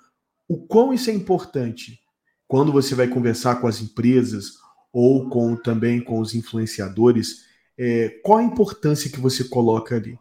o 0.48 0.56
quão 0.56 0.92
isso 0.92 1.10
é 1.10 1.12
importante 1.12 2.00
quando 2.48 2.72
você 2.72 2.94
vai 2.94 3.08
conversar 3.08 3.56
com 3.60 3.66
as 3.66 3.80
empresas 3.80 4.52
ou 4.92 5.28
com 5.28 5.56
também 5.56 6.00
com 6.00 6.20
os 6.20 6.34
influenciadores, 6.34 7.44
é, 7.78 8.08
qual 8.22 8.38
a 8.38 8.42
importância 8.42 9.10
que 9.10 9.20
você 9.20 9.44
coloca 9.44 9.96
ali? 9.96 10.18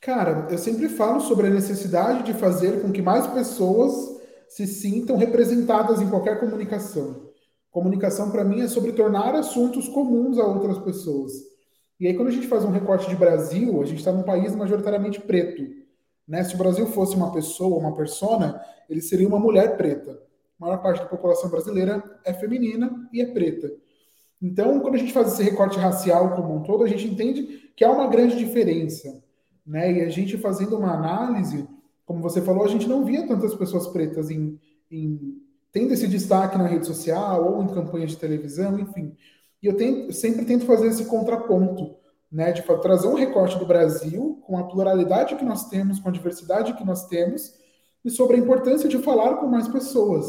Cara, 0.00 0.48
eu 0.50 0.58
sempre 0.58 0.88
falo 0.88 1.20
sobre 1.20 1.46
a 1.46 1.50
necessidade 1.50 2.24
de 2.24 2.34
fazer 2.34 2.80
com 2.80 2.90
que 2.90 3.02
mais 3.02 3.26
pessoas 3.28 3.92
se 4.48 4.66
sintam 4.66 5.16
representadas 5.16 6.00
em 6.00 6.08
qualquer 6.08 6.40
comunicação. 6.40 7.30
Comunicação, 7.70 8.30
para 8.30 8.44
mim, 8.44 8.60
é 8.60 8.68
sobre 8.68 8.92
tornar 8.92 9.34
assuntos 9.34 9.88
comuns 9.88 10.38
a 10.38 10.46
outras 10.46 10.78
pessoas. 10.78 11.32
E 11.98 12.06
aí, 12.06 12.14
quando 12.14 12.28
a 12.28 12.32
gente 12.32 12.46
faz 12.46 12.64
um 12.64 12.70
recorte 12.70 13.08
de 13.08 13.16
Brasil, 13.16 13.80
a 13.80 13.86
gente 13.86 13.98
está 13.98 14.12
num 14.12 14.22
país 14.22 14.54
majoritariamente 14.54 15.20
preto. 15.20 15.62
Né? 16.28 16.44
Se 16.44 16.54
o 16.54 16.58
Brasil 16.58 16.86
fosse 16.86 17.16
uma 17.16 17.32
pessoa, 17.32 17.78
uma 17.78 17.94
persona, 17.94 18.60
ele 18.88 19.00
seria 19.00 19.28
uma 19.28 19.38
mulher 19.38 19.76
preta. 19.76 20.20
A 20.60 20.64
maior 20.66 20.82
parte 20.82 21.00
da 21.00 21.06
população 21.06 21.50
brasileira 21.50 22.02
é 22.24 22.32
feminina 22.32 23.08
e 23.12 23.20
é 23.20 23.26
preta. 23.26 23.72
Então, 24.40 24.80
quando 24.80 24.96
a 24.96 24.98
gente 24.98 25.12
faz 25.12 25.32
esse 25.32 25.42
recorte 25.42 25.78
racial 25.78 26.34
como 26.34 26.54
um 26.54 26.62
todo, 26.62 26.84
a 26.84 26.88
gente 26.88 27.06
entende 27.06 27.70
que 27.74 27.84
há 27.84 27.90
uma 27.90 28.08
grande 28.08 28.36
diferença. 28.36 29.22
Né? 29.66 29.94
E 29.94 30.00
a 30.02 30.08
gente 30.08 30.36
fazendo 30.36 30.76
uma 30.76 30.92
análise, 30.92 31.66
como 32.04 32.20
você 32.20 32.42
falou, 32.42 32.64
a 32.64 32.68
gente 32.68 32.88
não 32.88 33.04
via 33.04 33.26
tantas 33.26 33.54
pessoas 33.54 33.86
pretas 33.86 34.30
em, 34.30 34.58
em 34.90 35.40
tendo 35.72 35.92
esse 35.92 36.06
destaque 36.06 36.56
na 36.56 36.66
rede 36.66 36.86
social 36.86 37.52
ou 37.52 37.62
em 37.62 37.68
campanhas 37.68 38.10
de 38.10 38.16
televisão, 38.16 38.78
enfim. 38.78 39.14
E 39.66 39.68
eu, 39.68 39.76
tento, 39.76 40.06
eu 40.06 40.12
sempre 40.12 40.44
tento 40.44 40.64
fazer 40.64 40.86
esse 40.86 41.06
contraponto, 41.06 41.96
né, 42.30 42.52
de 42.52 42.62
trazer 42.62 43.08
um 43.08 43.14
recorte 43.14 43.58
do 43.58 43.66
Brasil 43.66 44.40
com 44.46 44.56
a 44.56 44.62
pluralidade 44.62 45.34
que 45.34 45.44
nós 45.44 45.68
temos, 45.68 45.98
com 45.98 46.08
a 46.08 46.12
diversidade 46.12 46.74
que 46.74 46.84
nós 46.84 47.08
temos, 47.08 47.52
e 48.04 48.08
sobre 48.08 48.36
a 48.36 48.38
importância 48.38 48.88
de 48.88 48.96
falar 48.98 49.38
com 49.38 49.48
mais 49.48 49.66
pessoas. 49.66 50.24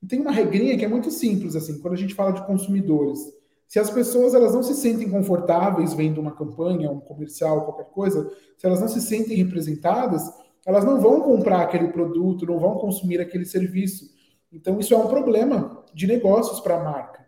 E 0.00 0.06
tem 0.06 0.20
uma 0.20 0.30
regrinha 0.30 0.78
que 0.78 0.84
é 0.84 0.88
muito 0.88 1.10
simples, 1.10 1.56
assim, 1.56 1.80
quando 1.80 1.94
a 1.94 1.96
gente 1.96 2.14
fala 2.14 2.30
de 2.30 2.46
consumidores. 2.46 3.18
Se 3.66 3.80
as 3.80 3.90
pessoas 3.90 4.34
elas 4.34 4.54
não 4.54 4.62
se 4.62 4.76
sentem 4.76 5.10
confortáveis 5.10 5.92
vendo 5.92 6.20
uma 6.20 6.30
campanha, 6.30 6.92
um 6.92 7.00
comercial, 7.00 7.64
qualquer 7.64 7.86
coisa, 7.86 8.30
se 8.56 8.64
elas 8.64 8.80
não 8.80 8.86
se 8.86 9.00
sentem 9.00 9.36
representadas, 9.36 10.32
elas 10.64 10.84
não 10.84 11.00
vão 11.00 11.22
comprar 11.22 11.62
aquele 11.62 11.88
produto, 11.88 12.46
não 12.46 12.60
vão 12.60 12.78
consumir 12.78 13.20
aquele 13.20 13.44
serviço. 13.44 14.08
Então, 14.52 14.78
isso 14.78 14.94
é 14.94 14.96
um 14.96 15.08
problema 15.08 15.84
de 15.92 16.06
negócios 16.06 16.60
para 16.60 16.76
a 16.76 16.84
marca. 16.84 17.19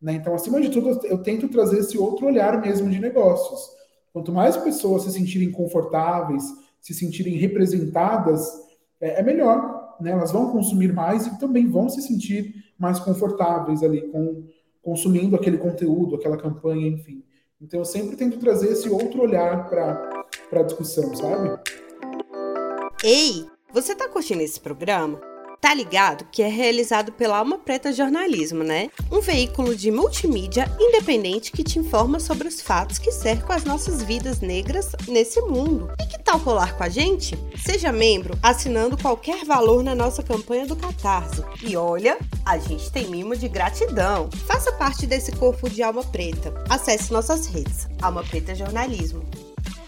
Né? 0.00 0.14
Então, 0.14 0.34
acima 0.34 0.60
de 0.60 0.70
tudo, 0.70 1.06
eu 1.06 1.22
tento 1.22 1.48
trazer 1.48 1.78
esse 1.78 1.96
outro 1.98 2.26
olhar 2.26 2.60
mesmo 2.60 2.90
de 2.90 3.00
negócios. 3.00 3.70
Quanto 4.12 4.32
mais 4.32 4.56
pessoas 4.56 5.02
se 5.02 5.12
sentirem 5.12 5.50
confortáveis, 5.50 6.44
se 6.80 6.94
sentirem 6.94 7.34
representadas, 7.36 8.48
é, 9.00 9.20
é 9.20 9.22
melhor. 9.22 9.96
Né? 10.00 10.10
Elas 10.10 10.32
vão 10.32 10.50
consumir 10.50 10.92
mais 10.92 11.26
e 11.26 11.38
também 11.38 11.68
vão 11.68 11.88
se 11.88 12.02
sentir 12.02 12.54
mais 12.78 12.98
confortáveis 12.98 13.82
ali 13.82 14.02
com 14.08 14.44
consumindo 14.82 15.34
aquele 15.34 15.58
conteúdo, 15.58 16.14
aquela 16.14 16.36
campanha, 16.36 16.86
enfim. 16.86 17.24
Então, 17.60 17.80
eu 17.80 17.84
sempre 17.84 18.14
tento 18.14 18.38
trazer 18.38 18.68
esse 18.68 18.88
outro 18.88 19.20
olhar 19.20 19.68
para 19.68 20.22
a 20.52 20.62
discussão, 20.62 21.12
sabe? 21.16 21.58
Ei, 23.02 23.44
você 23.72 23.94
está 23.94 24.08
curtindo 24.08 24.42
esse 24.42 24.60
programa? 24.60 25.20
Tá 25.66 25.74
ligado 25.74 26.24
que 26.30 26.44
é 26.44 26.48
realizado 26.48 27.10
pela 27.10 27.38
Alma 27.38 27.58
Preta 27.58 27.92
Jornalismo, 27.92 28.62
né? 28.62 28.88
Um 29.10 29.20
veículo 29.20 29.74
de 29.74 29.90
multimídia 29.90 30.70
independente 30.78 31.50
que 31.50 31.64
te 31.64 31.80
informa 31.80 32.20
sobre 32.20 32.46
os 32.46 32.60
fatos 32.60 32.98
que 32.98 33.10
cercam 33.10 33.50
as 33.50 33.64
nossas 33.64 34.00
vidas 34.00 34.38
negras 34.38 34.92
nesse 35.08 35.40
mundo. 35.40 35.90
E 36.00 36.06
que 36.06 36.22
tal 36.22 36.38
colar 36.38 36.76
com 36.76 36.84
a 36.84 36.88
gente? 36.88 37.36
Seja 37.56 37.90
membro 37.90 38.38
assinando 38.40 38.96
qualquer 38.96 39.44
valor 39.44 39.82
na 39.82 39.92
nossa 39.92 40.22
campanha 40.22 40.68
do 40.68 40.76
Catarse. 40.76 41.42
E 41.60 41.76
olha, 41.76 42.16
a 42.44 42.58
gente 42.58 42.88
tem 42.92 43.10
mimo 43.10 43.34
de 43.34 43.48
gratidão. 43.48 44.30
Faça 44.46 44.70
parte 44.70 45.04
desse 45.04 45.32
corpo 45.32 45.68
de 45.68 45.82
Alma 45.82 46.04
Preta. 46.04 46.54
Acesse 46.70 47.12
nossas 47.12 47.48
redes. 47.48 47.88
Alma 48.00 48.22
Preta 48.22 48.54
Jornalismo. 48.54 49.24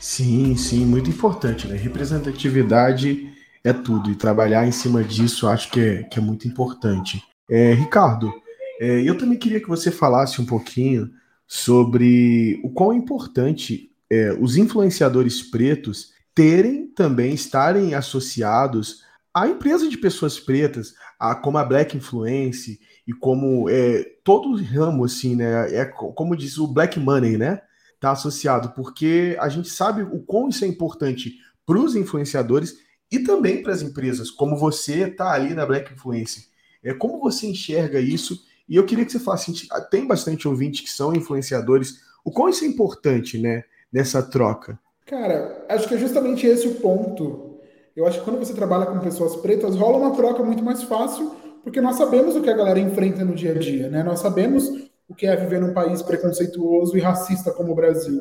Sim, 0.01 0.57
sim, 0.57 0.85
muito 0.85 1.09
importante, 1.09 1.69
né? 1.69 1.77
Representatividade 1.77 3.38
é 3.69 3.73
tudo. 3.73 4.11
E 4.11 4.17
trabalhar 4.17 4.67
em 4.67 4.73
cima 4.73 5.05
disso 5.05 5.47
acho 5.47 5.71
que 5.71 5.81
é, 5.81 6.03
que 6.05 6.19
é 6.19 6.23
muito 6.23 6.49
importante. 6.49 7.23
É, 7.51 7.73
Ricardo, 7.73 8.33
é, 8.81 9.03
eu 9.03 9.17
também 9.17 9.39
queria 9.39 9.61
que 9.61 9.69
você 9.69 9.91
falasse 9.91 10.41
um 10.41 10.47
pouquinho 10.47 11.11
sobre 11.47 12.61
o 12.63 12.71
quão 12.71 12.93
importante 12.93 13.91
é, 14.11 14.33
os 14.41 14.57
influenciadores 14.57 15.43
pretos 15.43 16.13
terem 16.35 16.87
também, 16.87 17.35
estarem 17.35 17.95
associados 17.95 19.03
à 19.35 19.49
empresa 19.49 19.89
de 19.89 19.99
pessoas 19.99 20.39
pretas, 20.39 20.95
a, 21.19 21.35
como 21.35 21.59
a 21.59 21.65
Black 21.65 21.97
Influence 21.97 22.79
e 23.07 23.13
como 23.13 23.69
é, 23.69 24.05
todo 24.23 24.51
o 24.51 24.63
ramo, 24.63 25.05
assim, 25.05 25.35
né? 25.35 25.75
É 25.75 25.85
como 25.85 26.37
diz 26.37 26.59
o 26.59 26.67
Black 26.67 27.01
Money, 27.01 27.37
né? 27.37 27.61
Tá 27.99 28.13
associado, 28.13 28.71
porque 28.71 29.37
a 29.41 29.49
gente 29.49 29.69
sabe 29.69 30.03
o 30.03 30.21
quão 30.21 30.49
isso 30.49 30.65
é 30.65 30.69
importante 30.69 31.35
para 31.67 31.79
os 31.79 31.97
influenciadores 31.97 32.77
e 33.11 33.21
também 33.21 33.63
para 33.63 33.73
as 33.73 33.83
empresas, 33.83 34.31
como 34.31 34.57
você 34.57 35.09
está 35.09 35.33
ali 35.33 35.55
na 35.55 35.65
Black 35.65 35.93
Influence. 35.93 36.49
É, 36.83 36.93
como 36.93 37.21
você 37.21 37.47
enxerga 37.47 38.01
isso? 38.01 38.39
E 38.69 38.77
eu 38.77 38.85
queria 38.85 39.05
que 39.05 39.13
você 39.13 39.19
falasse, 39.19 39.69
tem 39.91 40.07
bastante 40.07 40.47
ouvintes 40.47 40.83
que 40.83 40.91
são 40.91 41.15
influenciadores, 41.15 42.01
o 42.25 42.31
quão 42.31 42.49
isso 42.49 42.65
é 42.65 42.67
importante, 42.67 43.39
né, 43.39 43.65
nessa 43.93 44.23
troca? 44.23 44.79
Cara, 45.07 45.65
acho 45.69 45.89
que 45.89 45.95
é 45.95 45.99
justamente 45.99 46.47
esse 46.47 46.69
o 46.69 46.75
ponto. 46.75 47.59
Eu 47.97 48.07
acho 48.07 48.19
que 48.19 48.25
quando 48.25 48.39
você 48.39 48.53
trabalha 48.53 48.87
com 48.87 48.99
pessoas 49.01 49.37
pretas, 49.37 49.75
rola 49.75 49.97
uma 49.97 50.15
troca 50.15 50.43
muito 50.43 50.63
mais 50.63 50.83
fácil, 50.83 51.35
porque 51.65 51.81
nós 51.81 51.97
sabemos 51.97 52.37
o 52.37 52.43
que 52.43 52.51
a 52.51 52.57
galera 52.57 52.79
enfrenta 52.79 53.25
no 53.25 53.35
dia 53.35 53.53
a 53.53 53.59
dia, 53.59 53.89
né? 53.89 54.03
Nós 54.03 54.21
sabemos 54.21 54.69
o 55.09 55.15
que 55.15 55.27
é 55.27 55.35
viver 55.35 55.61
num 55.61 55.73
país 55.73 56.03
preconceituoso 56.03 56.97
e 56.97 57.01
racista 57.01 57.51
como 57.51 57.73
o 57.73 57.75
Brasil. 57.75 58.21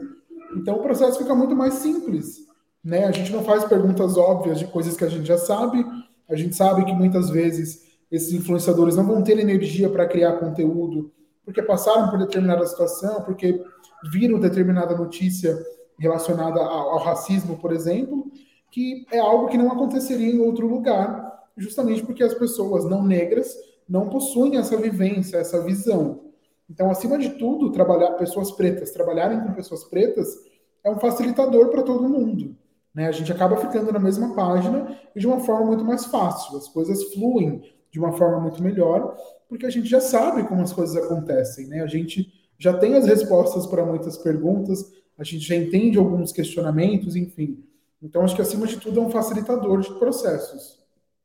Então 0.55 0.77
o 0.77 0.81
processo 0.81 1.17
fica 1.17 1.35
muito 1.35 1.55
mais 1.55 1.75
simples. 1.75 2.46
Né? 2.87 3.03
A 3.03 3.11
gente 3.11 3.33
não 3.33 3.43
faz 3.43 3.65
perguntas 3.65 4.15
óbvias 4.15 4.59
de 4.59 4.65
coisas 4.65 4.95
que 4.95 5.03
a 5.03 5.09
gente 5.09 5.25
já 5.25 5.37
sabe. 5.37 5.85
A 6.25 6.37
gente 6.37 6.55
sabe 6.55 6.85
que 6.85 6.93
muitas 6.93 7.29
vezes 7.29 7.85
esses 8.09 8.31
influenciadores 8.31 8.95
não 8.95 9.05
vão 9.05 9.21
ter 9.21 9.37
energia 9.37 9.89
para 9.89 10.07
criar 10.07 10.37
conteúdo 10.37 11.11
porque 11.43 11.61
passaram 11.61 12.09
por 12.09 12.17
determinada 12.17 12.65
situação, 12.65 13.23
porque 13.23 13.61
viram 14.09 14.39
determinada 14.39 14.95
notícia 14.95 15.57
relacionada 15.99 16.61
ao, 16.61 16.91
ao 16.91 16.99
racismo, 16.99 17.57
por 17.57 17.73
exemplo, 17.73 18.31
que 18.71 19.05
é 19.11 19.19
algo 19.19 19.49
que 19.49 19.57
não 19.57 19.69
aconteceria 19.69 20.33
em 20.33 20.39
outro 20.39 20.65
lugar, 20.65 21.43
justamente 21.57 22.05
porque 22.05 22.23
as 22.23 22.35
pessoas 22.35 22.85
não 22.85 23.03
negras 23.03 23.53
não 23.87 24.07
possuem 24.07 24.55
essa 24.55 24.77
vivência, 24.77 25.35
essa 25.35 25.61
visão. 25.61 26.21
Então, 26.69 26.89
acima 26.89 27.17
de 27.17 27.31
tudo, 27.31 27.69
trabalhar 27.69 28.11
pessoas 28.11 28.49
pretas, 28.51 28.91
trabalharem 28.91 29.41
com 29.41 29.51
pessoas 29.51 29.83
pretas 29.83 30.37
é 30.85 30.89
um 30.89 30.99
facilitador 30.99 31.67
para 31.69 31.83
todo 31.83 32.07
mundo. 32.07 32.55
Né? 32.97 33.07
A 33.07 33.11
gente 33.11 33.31
acaba 33.31 33.57
ficando 33.57 33.91
na 33.91 33.99
mesma 33.99 34.33
página 34.33 34.99
e 35.15 35.19
de 35.19 35.27
uma 35.27 35.39
forma 35.39 35.67
muito 35.67 35.85
mais 35.85 36.05
fácil. 36.07 36.57
As 36.57 36.67
coisas 36.67 37.13
fluem 37.13 37.61
de 37.91 37.99
uma 37.99 38.11
forma 38.13 38.39
muito 38.39 38.61
melhor, 38.63 39.15
porque 39.47 39.67
a 39.67 39.69
gente 39.69 39.87
já 39.87 40.01
sabe 40.01 40.41
como 40.47 40.63
as 40.63 40.73
coisas 40.73 40.97
acontecem. 40.97 41.67
Né? 41.67 41.83
A 41.83 41.85
gente 41.85 42.33
já 42.57 42.73
tem 42.73 42.95
as 42.95 43.05
respostas 43.05 43.67
para 43.67 43.85
muitas 43.85 44.17
perguntas, 44.17 44.83
a 45.15 45.23
gente 45.23 45.47
já 45.47 45.55
entende 45.55 45.99
alguns 45.99 46.31
questionamentos, 46.31 47.15
enfim. 47.15 47.63
Então, 48.01 48.23
acho 48.23 48.35
que 48.35 48.41
acima 48.41 48.65
de 48.65 48.77
tudo 48.77 48.99
é 48.99 49.03
um 49.03 49.11
facilitador 49.11 49.79
de 49.81 49.93
processos. 49.99 50.79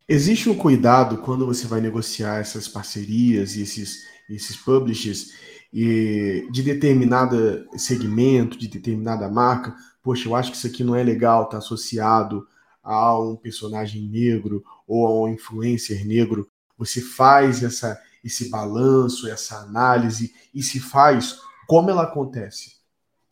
Existe 0.06 0.50
um 0.50 0.54
cuidado 0.54 1.22
quando 1.22 1.46
você 1.46 1.66
vai 1.66 1.80
negociar 1.80 2.38
essas 2.38 2.68
parcerias 2.68 3.56
e 3.56 3.62
esses, 3.62 4.02
esses 4.28 4.56
publishers 4.56 5.30
e 5.72 6.46
de 6.52 6.62
determinado 6.62 7.66
segmento, 7.78 8.58
de 8.58 8.68
determinada 8.68 9.26
marca, 9.30 9.74
poxa, 10.02 10.28
eu 10.28 10.34
acho 10.34 10.50
que 10.50 10.56
isso 10.56 10.66
aqui 10.66 10.82
não 10.82 10.96
é 10.96 11.02
legal, 11.02 11.48
tá 11.48 11.58
associado 11.58 12.46
a 12.82 13.18
um 13.18 13.36
personagem 13.36 14.02
negro 14.02 14.64
ou 14.86 15.06
a 15.06 15.22
um 15.22 15.28
influencer 15.28 16.06
negro. 16.06 16.48
Você 16.76 17.00
faz 17.00 17.62
essa, 17.62 18.00
esse 18.24 18.50
balanço, 18.50 19.28
essa 19.28 19.56
análise 19.58 20.32
e 20.54 20.62
se 20.62 20.80
faz 20.80 21.38
como 21.66 21.90
ela 21.90 22.02
acontece. 22.02 22.82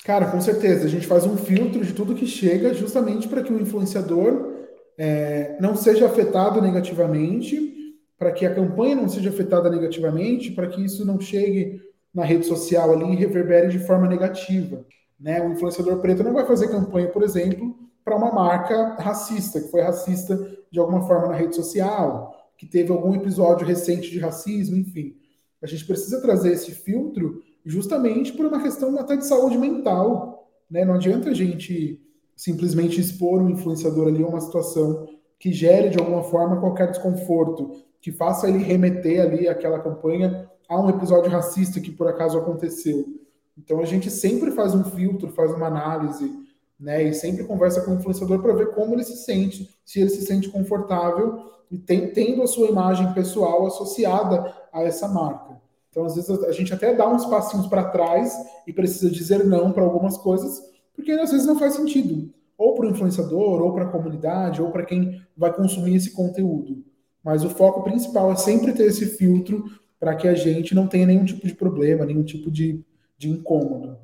Cara, 0.05 0.31
com 0.31 0.41
certeza. 0.41 0.87
A 0.87 0.89
gente 0.89 1.07
faz 1.07 1.27
um 1.27 1.37
filtro 1.37 1.85
de 1.85 1.93
tudo 1.93 2.15
que 2.15 2.27
chega 2.27 2.73
justamente 2.73 3.29
para 3.29 3.43
que 3.43 3.53
o 3.53 3.61
influenciador 3.61 4.55
é, 4.97 5.57
não 5.61 5.77
seja 5.77 6.07
afetado 6.07 6.61
negativamente, 6.63 7.97
para 8.19 8.33
que 8.33 8.47
a 8.47 8.55
campanha 8.55 8.95
não 8.95 9.09
seja 9.09 9.31
afetada 9.31 9.69
negativamente, 9.69 10.53
para 10.53 10.67
que 10.67 10.85
isso 10.85 11.05
não 11.05 11.21
chegue 11.21 11.83
na 12.15 12.25
rede 12.25 12.47
social 12.47 12.93
ali 12.93 13.13
e 13.13 13.17
reverbere 13.17 13.69
de 13.69 13.79
forma 13.79 14.07
negativa. 14.07 14.85
Né? 15.21 15.41
O 15.43 15.53
influenciador 15.53 16.01
preto 16.01 16.25
não 16.25 16.33
vai 16.33 16.47
fazer 16.47 16.69
campanha, 16.69 17.09
por 17.09 17.23
exemplo, 17.23 17.77
para 18.05 18.17
uma 18.17 18.33
marca 18.33 18.95
racista, 18.95 19.61
que 19.61 19.69
foi 19.69 19.83
racista 19.83 20.37
de 20.71 20.79
alguma 20.79 21.07
forma 21.07 21.29
na 21.29 21.35
rede 21.35 21.55
social, 21.55 22.35
que 22.57 22.67
teve 22.67 22.91
algum 22.91 23.15
episódio 23.15 23.67
recente 23.67 24.11
de 24.11 24.19
racismo, 24.19 24.77
enfim. 24.77 25.17
A 25.63 25.67
gente 25.67 25.85
precisa 25.85 26.21
trazer 26.23 26.53
esse 26.53 26.71
filtro 26.73 27.43
justamente 27.65 28.33
por 28.33 28.47
uma 28.47 28.63
questão 28.63 28.99
até 28.99 29.17
de 29.17 29.27
saúde 29.27 29.59
mental. 29.59 30.49
Né? 30.71 30.85
Não 30.85 30.95
adianta 30.95 31.31
a 31.31 31.35
gente 31.35 32.01
simplesmente 32.35 32.99
expor 32.99 33.43
um 33.43 33.51
influenciador 33.51 34.09
ali 34.09 34.23
a 34.23 34.27
uma 34.27 34.41
situação 34.41 35.07
que 35.39 35.53
gere 35.53 35.91
de 35.91 35.99
alguma 35.99 36.23
forma 36.23 36.59
qualquer 36.59 36.91
desconforto, 36.91 37.73
que 38.01 38.11
faça 38.11 38.49
ele 38.49 38.59
remeter 38.59 39.21
ali 39.21 39.49
aquela 39.49 39.79
campanha 39.81 40.49
a 40.69 40.81
um 40.81 40.89
episódio 40.89 41.31
racista 41.31 41.81
que 41.81 41.91
por 41.91 42.09
acaso 42.09 42.39
aconteceu. 42.39 43.20
Então 43.63 43.81
a 43.81 43.85
gente 43.85 44.11
sempre 44.11 44.51
faz 44.53 44.75
um 44.75 44.85
filtro, 44.85 45.29
faz 45.29 45.53
uma 45.53 45.67
análise, 45.67 46.31
né? 46.79 47.03
E 47.03 47.13
sempre 47.13 47.45
conversa 47.45 47.83
com 47.83 47.93
o 47.93 47.95
influenciador 47.95 48.41
para 48.41 48.55
ver 48.55 48.71
como 48.71 48.95
ele 48.95 49.05
se 49.05 49.17
sente, 49.17 49.69
se 49.85 50.01
ele 50.01 50.11
se 50.11 50.23
sente 50.23 50.49
confortável 50.49 51.51
e 51.71 51.79
tem, 51.79 52.09
tendo 52.13 52.43
a 52.43 52.47
sua 52.47 52.69
imagem 52.69 53.13
pessoal 53.13 53.67
associada 53.67 54.53
a 54.73 54.83
essa 54.83 55.07
marca. 55.07 55.61
Então, 55.91 56.05
às 56.05 56.15
vezes, 56.15 56.31
a 56.45 56.53
gente 56.53 56.73
até 56.73 56.95
dá 56.95 57.09
uns 57.09 57.27
passinhos 57.27 57.67
para 57.67 57.85
trás 57.85 58.33
e 58.67 58.73
precisa 58.73 59.11
dizer 59.11 59.45
não 59.45 59.73
para 59.73 59.83
algumas 59.83 60.17
coisas, 60.17 60.63
porque 60.95 61.13
às 61.13 61.31
vezes 61.31 61.47
não 61.47 61.59
faz 61.59 61.75
sentido. 61.75 62.33
Ou 62.57 62.75
para 62.75 62.87
o 62.87 62.91
influenciador, 62.91 63.61
ou 63.61 63.73
para 63.73 63.85
a 63.85 63.89
comunidade, 63.89 64.63
ou 64.63 64.71
para 64.71 64.85
quem 64.85 65.21
vai 65.37 65.53
consumir 65.53 65.97
esse 65.97 66.13
conteúdo. 66.13 66.85
Mas 67.23 67.45
o 67.45 67.51
foco 67.51 67.83
principal 67.83 68.33
é 68.33 68.37
sempre 68.37 68.73
ter 68.73 68.85
esse 68.85 69.05
filtro 69.07 69.65
para 69.99 70.15
que 70.15 70.27
a 70.27 70.35
gente 70.35 70.75
não 70.75 70.87
tenha 70.87 71.07
nenhum 71.07 71.25
tipo 71.25 71.47
de 71.47 71.55
problema, 71.55 72.07
nenhum 72.07 72.23
tipo 72.23 72.51
de, 72.51 72.85
de 73.21 73.29
incômodo. 73.29 73.99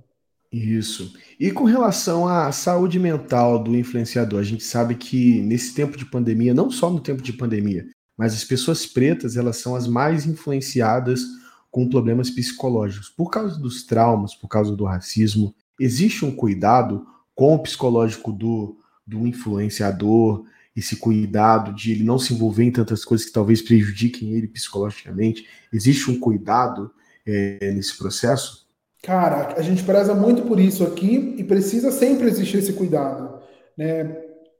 Isso. 0.52 1.14
E 1.40 1.50
com 1.50 1.64
relação 1.64 2.28
à 2.28 2.52
saúde 2.52 2.98
mental 2.98 3.62
do 3.62 3.74
influenciador, 3.74 4.40
a 4.40 4.44
gente 4.44 4.62
sabe 4.62 4.94
que 4.94 5.40
nesse 5.40 5.74
tempo 5.74 5.96
de 5.96 6.04
pandemia, 6.04 6.52
não 6.52 6.70
só 6.70 6.90
no 6.90 7.00
tempo 7.00 7.22
de 7.22 7.32
pandemia, 7.32 7.86
mas 8.16 8.34
as 8.34 8.44
pessoas 8.44 8.84
pretas, 8.84 9.36
elas 9.36 9.56
são 9.56 9.74
as 9.74 9.86
mais 9.88 10.26
influenciadas 10.26 11.22
com 11.70 11.88
problemas 11.88 12.30
psicológicos, 12.30 13.08
por 13.08 13.30
causa 13.30 13.58
dos 13.58 13.84
traumas, 13.84 14.34
por 14.34 14.48
causa 14.48 14.76
do 14.76 14.84
racismo. 14.84 15.54
Existe 15.80 16.24
um 16.24 16.34
cuidado 16.34 17.06
com 17.34 17.54
o 17.54 17.58
psicológico 17.58 18.32
do, 18.32 18.78
do 19.06 19.26
influenciador, 19.26 20.44
esse 20.74 20.96
cuidado 20.96 21.74
de 21.74 21.92
ele 21.92 22.04
não 22.04 22.18
se 22.18 22.34
envolver 22.34 22.64
em 22.64 22.70
tantas 22.70 23.02
coisas 23.02 23.26
que 23.26 23.32
talvez 23.32 23.62
prejudiquem 23.62 24.32
ele 24.32 24.46
psicologicamente? 24.46 25.46
Existe 25.72 26.10
um 26.10 26.20
cuidado 26.20 26.90
é, 27.26 27.72
nesse 27.72 27.96
processo? 27.96 28.65
Cara, 29.02 29.54
a 29.56 29.62
gente 29.62 29.84
preza 29.84 30.14
muito 30.14 30.42
por 30.42 30.58
isso 30.58 30.84
aqui 30.84 31.34
e 31.38 31.44
precisa 31.44 31.90
sempre 31.90 32.26
existir 32.26 32.58
esse 32.58 32.72
cuidado. 32.72 33.40
Né? 33.76 34.04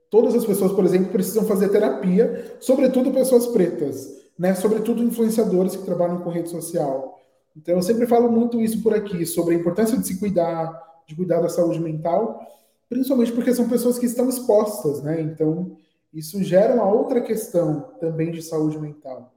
Todas 0.09 0.35
as 0.35 0.45
pessoas, 0.45 0.71
por 0.71 0.85
exemplo, 0.85 1.11
precisam 1.11 1.45
fazer 1.45 1.69
terapia, 1.69 2.55
sobretudo 2.59 3.11
pessoas 3.11 3.47
pretas, 3.47 4.09
né? 4.37 4.55
sobretudo 4.55 5.03
influenciadores 5.03 5.75
que 5.75 5.83
trabalham 5.83 6.21
com 6.21 6.29
rede 6.29 6.49
social. 6.49 7.19
Então, 7.55 7.75
eu 7.75 7.81
sempre 7.81 8.05
falo 8.05 8.31
muito 8.31 8.61
isso 8.61 8.83
por 8.83 8.93
aqui, 8.93 9.25
sobre 9.25 9.55
a 9.55 9.57
importância 9.57 9.97
de 9.97 10.05
se 10.05 10.19
cuidar, 10.19 10.71
de 11.07 11.15
cuidar 11.15 11.41
da 11.41 11.49
saúde 11.49 11.79
mental, 11.79 12.39
principalmente 12.87 13.31
porque 13.31 13.53
são 13.53 13.67
pessoas 13.67 13.97
que 13.97 14.05
estão 14.05 14.29
expostas, 14.29 15.01
né? 15.01 15.19
Então, 15.21 15.75
isso 16.13 16.41
gera 16.43 16.75
uma 16.75 16.87
outra 16.87 17.19
questão 17.19 17.93
também 17.99 18.31
de 18.31 18.41
saúde 18.43 18.77
mental. 18.77 19.33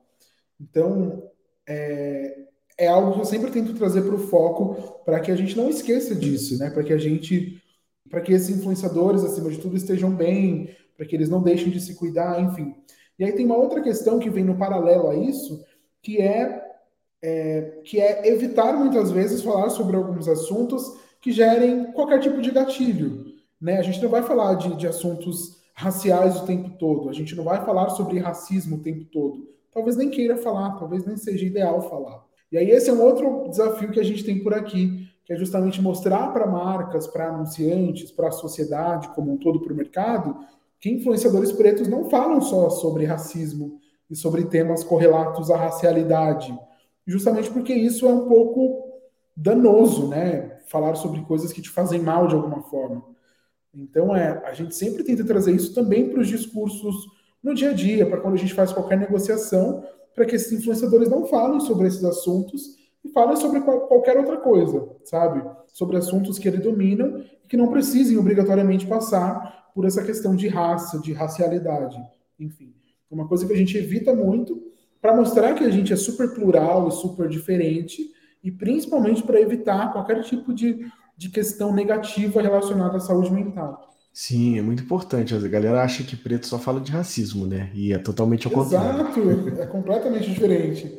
Então, 0.61 1.23
é, 1.67 2.47
é 2.81 2.89
algo 2.89 3.13
que 3.13 3.21
eu 3.21 3.25
sempre 3.27 3.51
tento 3.51 3.75
trazer 3.75 4.01
para 4.01 4.15
o 4.15 4.19
foco 4.19 5.03
para 5.05 5.21
que 5.21 5.31
a 5.31 5.37
gente 5.37 5.55
não 5.55 5.69
esqueça 5.69 6.15
disso, 6.15 6.59
né? 6.59 6.71
Para 6.71 6.83
que 6.83 6.95
a 6.95 6.97
gente, 6.97 7.63
para 8.09 8.23
que 8.23 8.33
esses 8.33 8.49
influenciadores, 8.49 9.23
acima 9.23 9.51
de 9.51 9.59
tudo, 9.59 9.77
estejam 9.77 10.11
bem, 10.11 10.75
para 10.97 11.05
que 11.05 11.15
eles 11.15 11.29
não 11.29 11.43
deixem 11.43 11.69
de 11.69 11.79
se 11.79 11.95
cuidar, 11.95 12.41
enfim. 12.41 12.75
E 13.19 13.25
aí 13.25 13.33
tem 13.33 13.45
uma 13.45 13.57
outra 13.57 13.83
questão 13.83 14.19
que 14.19 14.31
vem 14.31 14.45
no 14.45 14.57
paralelo 14.57 15.11
a 15.11 15.15
isso, 15.15 15.63
que 16.03 16.23
é, 16.23 16.67
é 17.23 17.81
que 17.85 18.01
é 18.01 18.27
evitar 18.29 18.73
muitas 18.73 19.11
vezes 19.11 19.43
falar 19.43 19.69
sobre 19.69 19.95
alguns 19.95 20.27
assuntos 20.27 20.83
que 21.21 21.33
gerem 21.33 21.93
qualquer 21.93 22.19
tipo 22.21 22.41
de 22.41 22.51
gatilho. 22.51 23.27
Né? 23.61 23.77
A 23.77 23.83
gente 23.83 24.03
não 24.03 24.09
vai 24.09 24.23
falar 24.23 24.55
de, 24.55 24.75
de 24.75 24.87
assuntos 24.87 25.61
raciais 25.75 26.41
o 26.41 26.47
tempo 26.47 26.71
todo, 26.79 27.11
a 27.11 27.13
gente 27.13 27.37
não 27.37 27.45
vai 27.45 27.63
falar 27.63 27.91
sobre 27.91 28.19
racismo 28.19 28.77
o 28.77 28.83
tempo 28.83 29.05
todo. 29.05 29.47
Talvez 29.71 29.97
nem 29.97 30.09
queira 30.09 30.39
falar, 30.39 30.79
talvez 30.79 31.05
nem 31.05 31.19
seja 31.19 31.45
ideal 31.45 31.83
falar. 31.91 32.30
E 32.51 32.59
aí 32.59 32.71
esse 32.71 32.91
é 32.91 32.93
um 32.93 33.03
outro 33.03 33.49
desafio 33.49 33.91
que 33.91 34.01
a 34.01 34.05
gente 34.05 34.25
tem 34.25 34.43
por 34.43 34.53
aqui, 34.53 35.09
que 35.25 35.33
é 35.33 35.37
justamente 35.37 35.81
mostrar 35.81 36.33
para 36.33 36.47
marcas, 36.47 37.07
para 37.07 37.29
anunciantes, 37.29 38.11
para 38.11 38.29
a 38.29 38.33
sociedade 38.33 39.09
como 39.15 39.33
um 39.33 39.37
todo, 39.37 39.61
para 39.61 39.73
o 39.73 39.77
mercado, 39.77 40.37
que 40.81 40.91
influenciadores 40.91 41.53
pretos 41.53 41.87
não 41.87 42.09
falam 42.11 42.41
só 42.41 42.71
sobre 42.71 43.05
racismo 43.05 43.79
e 44.11 44.17
sobre 44.17 44.47
temas 44.47 44.83
correlatos 44.83 45.51
à 45.51 45.57
racialidade, 45.57 46.59
justamente 47.07 47.51
porque 47.51 47.73
isso 47.73 48.09
é 48.09 48.13
um 48.13 48.27
pouco 48.27 48.91
danoso, 49.37 50.09
né? 50.09 50.59
Falar 50.67 50.97
sobre 50.97 51.21
coisas 51.23 51.53
que 51.53 51.63
te 51.63 51.71
fazem 51.71 52.01
mal 52.01 52.27
de 52.27 52.35
alguma 52.35 52.63
forma. 52.63 53.05
Então, 53.73 54.15
é, 54.17 54.43
a 54.45 54.53
gente 54.53 54.75
sempre 54.75 55.05
tenta 55.05 55.25
trazer 55.25 55.53
isso 55.53 55.75
também 55.75 56.09
para 56.09 56.21
os 56.21 56.29
discursos 56.29 57.07
no 57.43 57.55
dia 57.55 57.71
a 57.71 57.73
dia, 57.73 58.05
para 58.05 58.21
quando 58.21 58.35
a 58.35 58.39
gente 58.39 58.53
faz 58.53 58.73
qualquer 58.73 58.99
negociação, 58.99 59.85
para 60.15 60.25
que 60.25 60.37
esses 60.37 60.53
influenciadores 60.53 61.09
não 61.09 61.27
falem 61.27 61.61
sobre 61.61 61.87
esses 61.87 62.05
assuntos 62.05 62.77
e 63.05 63.09
falem 63.11 63.37
sobre 63.37 63.61
qualquer 63.61 64.19
outra 64.19 64.37
coisa, 64.39 64.89
sabe? 65.05 65.43
Sobre 65.69 65.97
assuntos 65.97 66.39
que 66.39 66.49
eles 66.49 66.63
dominam 66.63 67.25
e 67.45 67.49
que 67.49 67.57
não 67.57 67.69
precisem 67.69 68.19
obrigatoriamente 68.19 68.87
passar 68.87 69.71
por 69.75 69.85
essa 69.85 70.03
questão 70.03 70.35
de 70.35 70.49
raça, 70.49 70.99
de 71.01 71.13
racialidade, 71.13 71.99
enfim. 72.39 72.75
É 73.11 73.15
uma 73.15 73.27
coisa 73.27 73.47
que 73.47 73.53
a 73.53 73.57
gente 73.57 73.77
evita 73.77 74.15
muito 74.15 74.61
para 75.01 75.17
mostrar 75.17 75.55
que 75.55 75.65
a 75.65 75.71
gente 75.71 75.93
é 75.93 75.97
super 75.97 76.35
plural 76.35 76.89
e 76.89 76.93
super 76.93 77.29
diferente 77.29 78.11
e 78.43 78.51
principalmente 78.51 79.23
para 79.23 79.41
evitar 79.41 79.93
qualquer 79.93 80.23
tipo 80.23 80.53
de 80.53 80.87
de 81.21 81.29
questão 81.29 81.71
negativa 81.71 82.41
relacionada 82.41 82.97
à 82.97 83.01
saúde 83.01 83.31
mental. 83.31 83.90
Sim, 84.13 84.59
é 84.59 84.63
muito 84.63 84.83
importante. 84.83 85.35
A 85.35 85.39
galera 85.39 85.83
acha 85.83 86.03
que 86.03 86.17
preto 86.17 86.47
só 86.47 86.59
fala 86.59 86.81
de 86.81 86.91
racismo, 86.91 87.47
né? 87.47 87.71
E 87.75 87.93
é 87.93 87.99
totalmente 87.99 88.47
ao 88.47 88.53
contrário. 88.53 89.03
Exato, 89.03 89.61
é 89.61 89.67
completamente 89.67 90.31
diferente. 90.31 90.93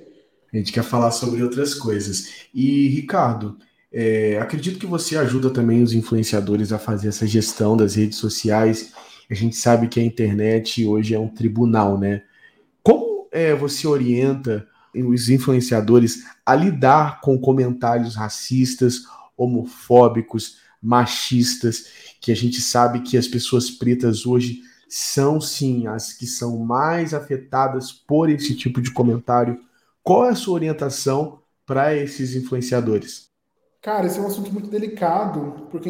A 0.54 0.58
gente 0.58 0.71
quer 0.71 0.84
falar 0.84 1.12
sobre 1.12 1.43
outras 1.43 1.74
coisas. 1.74 2.47
E, 2.54 2.88
Ricardo, 2.89 3.58
é, 3.91 4.38
acredito 4.39 4.80
que 4.80 4.86
você 4.86 5.17
ajuda 5.17 5.50
também 5.50 5.84
os 5.84 5.93
influenciadores 5.93 6.71
a 6.71 6.80
fazer 6.80 7.10
essa 7.10 7.28
gestão 7.28 7.76
das 7.76 7.95
redes 7.95 8.17
sociais. 8.17 8.93
A 9.30 9.34
gente 9.34 9.56
sabe 9.56 9.88
que 9.88 10.00
a 10.00 10.04
internet 10.04 10.86
hoje 10.86 11.13
é 11.13 11.19
um 11.19 11.28
tribunal, 11.28 11.97
né? 11.97 12.24
Como 12.82 13.28
é, 13.32 13.54
você 13.54 13.88
orienta 13.88 14.65
os 14.93 15.30
influenciadores 15.30 16.26
a 16.45 16.56
lidar 16.56 17.21
com 17.21 17.38
comentários 17.38 18.15
racistas 18.15 19.04
homofóbicos, 19.38 20.58
machistas, 20.82 21.86
que 22.20 22.32
a 22.32 22.36
gente 22.36 22.60
sabe 22.62 23.02
que 23.02 23.17
as 23.17 23.28
pessoas 23.28 23.70
pretas 23.70 24.26
hoje 24.26 24.62
são 24.89 25.39
sim 25.39 25.88
as 25.88 26.13
que 26.13 26.26
são 26.26 26.58
mais 26.58 27.13
afetadas 27.13 27.91
por 27.91 28.30
esse 28.30 28.56
tipo 28.56 28.82
de 28.82 28.91
comentário. 28.91 29.60
Qual 30.04 30.26
é 30.26 30.30
a 30.30 30.36
sua 30.36 30.56
orientação 30.56 31.39
para 31.65 31.96
esses 31.96 32.36
influenciadores? 32.36 33.30
Cara, 33.82 34.08
esse 34.08 34.20
é 34.20 34.22
um 34.22 34.28
assunto 34.28 34.52
muito 34.52 34.70
delicado, 34.70 35.67
porque 35.72 35.89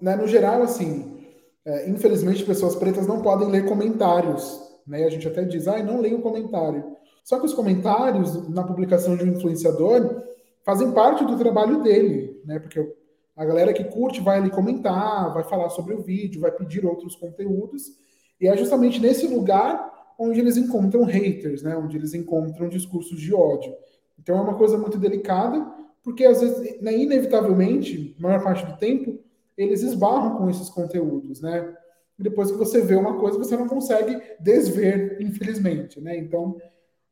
né, 0.00 0.16
no 0.16 0.26
geral, 0.26 0.62
assim, 0.62 1.18
é, 1.64 1.90
infelizmente, 1.90 2.44
pessoas 2.44 2.76
pretas 2.76 3.06
não 3.06 3.20
podem 3.20 3.50
ler 3.50 3.66
comentários. 3.66 4.60
Né? 4.86 5.04
A 5.04 5.10
gente 5.10 5.26
até 5.28 5.44
diz, 5.44 5.68
ah, 5.68 5.82
não 5.82 6.00
leio 6.00 6.18
o 6.18 6.22
comentário. 6.22 6.96
Só 7.24 7.38
que 7.38 7.44
os 7.44 7.52
comentários 7.52 8.48
na 8.48 8.62
publicação 8.62 9.16
de 9.16 9.24
um 9.24 9.34
influenciador 9.34 10.22
fazem 10.64 10.92
parte 10.92 11.24
do 11.26 11.36
trabalho 11.36 11.82
dele, 11.82 12.40
né? 12.44 12.58
Porque 12.58 12.80
a 13.38 13.44
galera 13.44 13.72
que 13.72 13.84
curte 13.84 14.20
vai 14.20 14.38
ali 14.38 14.50
comentar, 14.50 15.32
vai 15.32 15.44
falar 15.44 15.70
sobre 15.70 15.94
o 15.94 16.02
vídeo, 16.02 16.40
vai 16.40 16.50
pedir 16.50 16.84
outros 16.84 17.14
conteúdos, 17.14 17.96
e 18.40 18.48
é 18.48 18.56
justamente 18.56 19.00
nesse 19.00 19.28
lugar 19.28 19.96
onde 20.18 20.40
eles 20.40 20.56
encontram 20.56 21.04
haters, 21.04 21.62
né? 21.62 21.76
Onde 21.76 21.96
eles 21.96 22.14
encontram 22.14 22.68
discursos 22.68 23.20
de 23.20 23.32
ódio. 23.32 23.72
Então 24.18 24.36
é 24.36 24.40
uma 24.40 24.56
coisa 24.56 24.76
muito 24.76 24.98
delicada, 24.98 25.64
porque 26.02 26.24
às 26.24 26.40
vezes, 26.40 26.80
né, 26.80 26.96
inevitavelmente, 26.98 28.16
a 28.18 28.22
maior 28.22 28.42
parte 28.42 28.66
do 28.66 28.76
tempo, 28.76 29.20
eles 29.56 29.82
esbarram 29.82 30.36
com 30.36 30.50
esses 30.50 30.68
conteúdos, 30.68 31.40
né? 31.40 31.72
E 32.18 32.22
depois 32.24 32.50
que 32.50 32.56
você 32.56 32.80
vê 32.80 32.96
uma 32.96 33.20
coisa, 33.20 33.38
você 33.38 33.56
não 33.56 33.68
consegue 33.68 34.20
desver, 34.40 35.18
infelizmente, 35.20 36.00
né? 36.00 36.18
Então, 36.18 36.60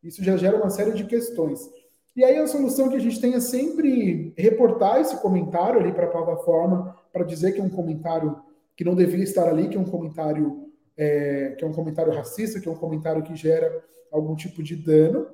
isso 0.02 0.24
já 0.24 0.36
gera 0.36 0.56
uma 0.56 0.70
série 0.70 0.92
de 0.92 1.04
questões. 1.04 1.70
E 2.16 2.24
aí 2.24 2.38
a 2.38 2.46
solução 2.46 2.88
que 2.88 2.96
a 2.96 3.00
gente 3.00 3.20
tem 3.20 3.34
é 3.34 3.40
sempre 3.40 4.32
reportar 4.38 5.00
esse 5.00 5.20
comentário 5.20 5.78
ali 5.78 5.92
para 5.92 6.06
a 6.06 6.10
plataforma 6.10 6.96
para 7.12 7.24
dizer 7.24 7.52
que 7.52 7.60
é 7.60 7.62
um 7.62 7.68
comentário 7.68 8.40
que 8.74 8.84
não 8.84 8.94
devia 8.94 9.22
estar 9.22 9.46
ali, 9.46 9.68
que 9.68 9.76
é 9.76 9.80
um 9.80 9.84
comentário 9.84 10.66
é, 10.96 11.54
que 11.58 11.64
é 11.64 11.66
um 11.66 11.74
comentário 11.74 12.14
racista, 12.14 12.58
que 12.58 12.66
é 12.66 12.70
um 12.70 12.76
comentário 12.76 13.22
que 13.22 13.36
gera 13.36 13.84
algum 14.10 14.34
tipo 14.34 14.62
de 14.62 14.74
dano 14.74 15.26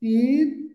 e, 0.00 0.70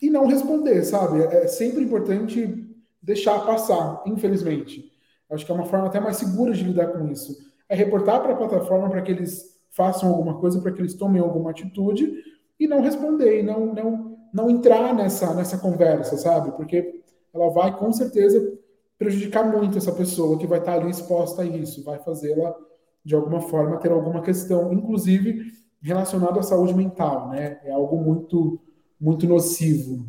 e 0.00 0.08
não 0.08 0.26
responder, 0.26 0.84
sabe? 0.84 1.20
É, 1.22 1.44
é 1.44 1.46
sempre 1.48 1.82
importante 1.82 2.64
deixar 3.02 3.44
passar, 3.44 4.04
infelizmente. 4.06 4.92
Acho 5.28 5.44
que 5.44 5.50
é 5.50 5.54
uma 5.54 5.66
forma 5.66 5.86
até 5.86 5.98
mais 5.98 6.16
segura 6.16 6.52
de 6.52 6.62
lidar 6.62 6.92
com 6.92 7.08
isso. 7.08 7.36
É 7.68 7.74
reportar 7.74 8.22
para 8.22 8.34
a 8.34 8.36
plataforma 8.36 8.88
para 8.88 9.02
que 9.02 9.10
eles 9.10 9.56
façam 9.70 10.10
alguma 10.10 10.38
coisa, 10.38 10.60
para 10.60 10.70
que 10.70 10.80
eles 10.80 10.94
tomem 10.94 11.20
alguma 11.20 11.50
atitude 11.50 12.22
e 12.58 12.68
não 12.68 12.80
responder, 12.80 13.40
e 13.40 13.42
não, 13.42 13.74
não 13.74 14.05
não 14.36 14.50
entrar 14.50 14.94
nessa, 14.94 15.32
nessa 15.32 15.56
conversa, 15.56 16.18
sabe? 16.18 16.52
Porque 16.52 17.00
ela 17.34 17.48
vai 17.48 17.74
com 17.74 17.90
certeza 17.90 18.52
prejudicar 18.98 19.50
muito 19.50 19.78
essa 19.78 19.92
pessoa 19.92 20.38
que 20.38 20.46
vai 20.46 20.58
estar 20.58 20.74
ali 20.74 20.90
exposta 20.90 21.40
a 21.40 21.46
isso, 21.46 21.82
vai 21.82 21.98
fazê-la 21.98 22.54
de 23.02 23.14
alguma 23.14 23.40
forma 23.40 23.78
ter 23.78 23.90
alguma 23.90 24.20
questão, 24.20 24.72
inclusive 24.74 25.52
relacionada 25.80 26.40
à 26.40 26.42
saúde 26.42 26.74
mental, 26.74 27.30
né? 27.30 27.58
É 27.64 27.72
algo 27.72 27.96
muito 27.96 28.60
muito 29.00 29.26
nocivo. 29.26 30.06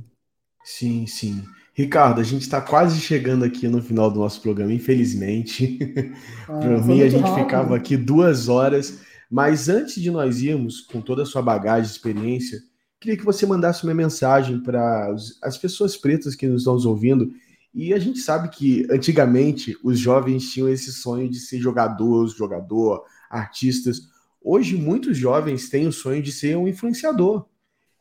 Sim, 0.63 1.05
sim. 1.07 1.43
Ricardo, 1.73 2.19
a 2.19 2.23
gente 2.23 2.41
está 2.41 2.59
quase 2.59 2.99
chegando 2.99 3.45
aqui 3.45 3.67
no 3.67 3.81
final 3.81 4.09
do 4.09 4.19
nosso 4.19 4.41
programa, 4.41 4.73
infelizmente. 4.73 5.77
Ah, 6.49 6.59
Para 6.59 6.81
mim, 6.81 7.01
a 7.01 7.09
gente 7.09 7.23
rápido. 7.23 7.43
ficava 7.43 7.75
aqui 7.75 7.97
duas 7.97 8.47
horas. 8.47 9.01
Mas 9.29 9.67
antes 9.67 10.01
de 10.01 10.09
nós 10.09 10.41
irmos, 10.41 10.79
com 10.79 11.01
toda 11.01 11.23
a 11.23 11.25
sua 11.25 11.41
bagagem, 11.41 11.91
experiência, 11.91 12.57
queria 12.99 13.17
que 13.17 13.25
você 13.25 13.45
mandasse 13.45 13.83
uma 13.83 13.93
mensagem 13.93 14.59
para 14.59 15.13
as 15.41 15.57
pessoas 15.57 15.95
pretas 15.95 16.35
que 16.35 16.47
nos 16.47 16.61
estão 16.61 16.75
ouvindo. 16.89 17.31
E 17.73 17.93
a 17.93 17.99
gente 17.99 18.19
sabe 18.19 18.49
que 18.49 18.87
antigamente 18.89 19.77
os 19.83 19.99
jovens 19.99 20.51
tinham 20.51 20.69
esse 20.69 20.91
sonho 20.91 21.29
de 21.29 21.39
ser 21.39 21.59
jogador, 21.59 22.27
jogador, 22.27 23.03
artistas. 23.29 24.01
Hoje 24.41 24.75
muitos 24.75 25.17
jovens 25.17 25.69
têm 25.69 25.87
o 25.87 25.91
sonho 25.91 26.21
de 26.21 26.31
ser 26.31 26.57
um 26.57 26.67
influenciador. 26.67 27.45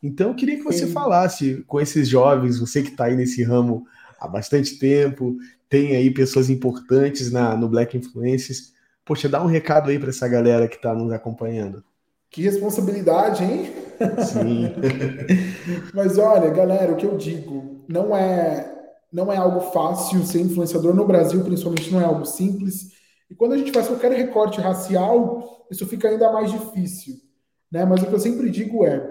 Então 0.02 0.28
eu 0.28 0.34
queria 0.34 0.56
que 0.56 0.62
você 0.62 0.86
Sim. 0.86 0.92
falasse 0.92 1.64
com 1.66 1.80
esses 1.80 2.08
jovens, 2.08 2.58
você 2.58 2.82
que 2.82 2.90
está 2.90 3.06
aí 3.06 3.16
nesse 3.16 3.42
ramo 3.42 3.86
há 4.18 4.26
bastante 4.26 4.78
tempo, 4.78 5.36
tem 5.68 5.96
aí 5.96 6.10
pessoas 6.10 6.48
importantes 6.48 7.30
na, 7.30 7.56
no 7.56 7.68
Black 7.68 7.96
Influences. 7.96 8.72
Poxa, 9.04 9.28
dá 9.28 9.42
um 9.42 9.46
recado 9.46 9.90
aí 9.90 9.98
para 9.98 10.10
essa 10.10 10.26
galera 10.26 10.68
que 10.68 10.76
está 10.76 10.94
nos 10.94 11.12
acompanhando. 11.12 11.84
Que 12.30 12.42
responsabilidade, 12.42 13.44
hein? 13.44 13.72
Sim. 14.24 14.74
Mas 15.94 16.18
olha, 16.18 16.50
galera, 16.50 16.92
o 16.92 16.96
que 16.96 17.06
eu 17.06 17.16
digo, 17.16 17.84
não 17.88 18.16
é 18.16 18.72
não 19.12 19.32
é 19.32 19.36
algo 19.36 19.60
fácil 19.72 20.24
ser 20.24 20.40
influenciador 20.40 20.94
no 20.94 21.06
Brasil, 21.06 21.42
principalmente 21.42 21.90
não 21.90 22.00
é 22.00 22.04
algo 22.04 22.26
simples. 22.26 22.92
E 23.30 23.34
quando 23.34 23.54
a 23.54 23.56
gente 23.56 23.72
faz 23.72 23.88
qualquer 23.88 24.12
recorte 24.12 24.60
racial, 24.60 25.66
isso 25.70 25.86
fica 25.86 26.08
ainda 26.08 26.30
mais 26.32 26.50
difícil, 26.50 27.14
né? 27.70 27.84
Mas 27.84 28.02
o 28.02 28.06
que 28.06 28.12
eu 28.12 28.20
sempre 28.20 28.50
digo 28.50 28.84
é: 28.84 29.02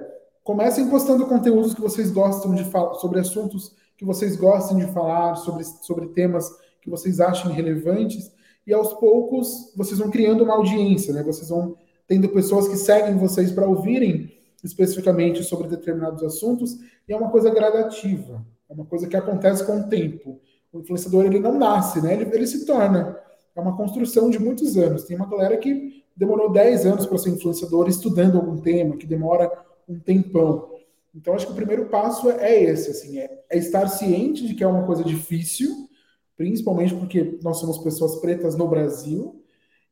comecem 0.43 0.89
postando 0.89 1.25
conteúdos 1.25 1.73
que 1.73 1.81
vocês 1.81 2.11
gostam 2.11 2.53
de 2.53 2.63
falar 2.65 2.93
sobre 2.95 3.19
assuntos 3.19 3.75
que 3.97 4.05
vocês 4.05 4.35
gostem 4.35 4.77
de 4.77 4.87
falar, 4.91 5.35
sobre, 5.35 5.63
sobre 5.63 6.07
temas 6.09 6.51
que 6.81 6.89
vocês 6.89 7.19
achem 7.19 7.51
relevantes, 7.51 8.31
e 8.67 8.73
aos 8.73 8.93
poucos 8.93 9.73
vocês 9.75 9.99
vão 9.99 10.11
criando 10.11 10.43
uma 10.43 10.55
audiência, 10.55 11.13
né? 11.13 11.23
Vocês 11.23 11.49
vão 11.49 11.77
tendo 12.07 12.29
pessoas 12.29 12.67
que 12.67 12.77
seguem 12.77 13.17
vocês 13.17 13.51
para 13.51 13.67
ouvirem 13.67 14.31
especificamente 14.65 15.43
sobre 15.43 15.67
determinados 15.67 16.23
assuntos, 16.23 16.77
e 17.07 17.13
é 17.13 17.17
uma 17.17 17.29
coisa 17.29 17.49
gradativa, 17.49 18.45
é 18.69 18.73
uma 18.73 18.85
coisa 18.85 19.07
que 19.07 19.15
acontece 19.15 19.65
com 19.65 19.79
o 19.79 19.87
tempo. 19.87 20.41
O 20.73 20.79
influenciador 20.79 21.25
ele 21.25 21.39
não 21.39 21.57
nasce, 21.57 22.01
né? 22.01 22.13
Ele, 22.13 22.29
ele 22.33 22.47
se 22.47 22.65
torna. 22.65 23.17
É 23.55 23.61
uma 23.61 23.77
construção 23.77 24.29
de 24.29 24.39
muitos 24.39 24.75
anos. 24.75 25.03
Tem 25.03 25.15
uma 25.15 25.29
galera 25.29 25.55
que 25.57 26.03
demorou 26.15 26.51
10 26.51 26.85
anos 26.85 27.05
para 27.05 27.17
ser 27.17 27.29
influenciador 27.29 27.87
estudando 27.87 28.37
algum 28.37 28.57
tema, 28.57 28.97
que 28.97 29.05
demora 29.05 29.51
um 29.87 29.99
tempão. 29.99 30.69
Então, 31.13 31.33
acho 31.33 31.45
que 31.45 31.53
o 31.53 31.55
primeiro 31.55 31.85
passo 31.85 32.29
é 32.29 32.61
esse, 32.61 32.91
assim, 32.91 33.19
é, 33.19 33.43
é, 33.49 33.57
estar 33.57 33.87
ciente 33.87 34.45
de 34.45 34.53
que 34.53 34.63
é 34.63 34.67
uma 34.67 34.85
coisa 34.85 35.03
difícil, 35.03 35.87
principalmente 36.35 36.93
porque 36.93 37.39
nós 37.41 37.57
somos 37.57 37.77
pessoas 37.77 38.17
pretas 38.17 38.55
no 38.57 38.67
Brasil, 38.67 39.41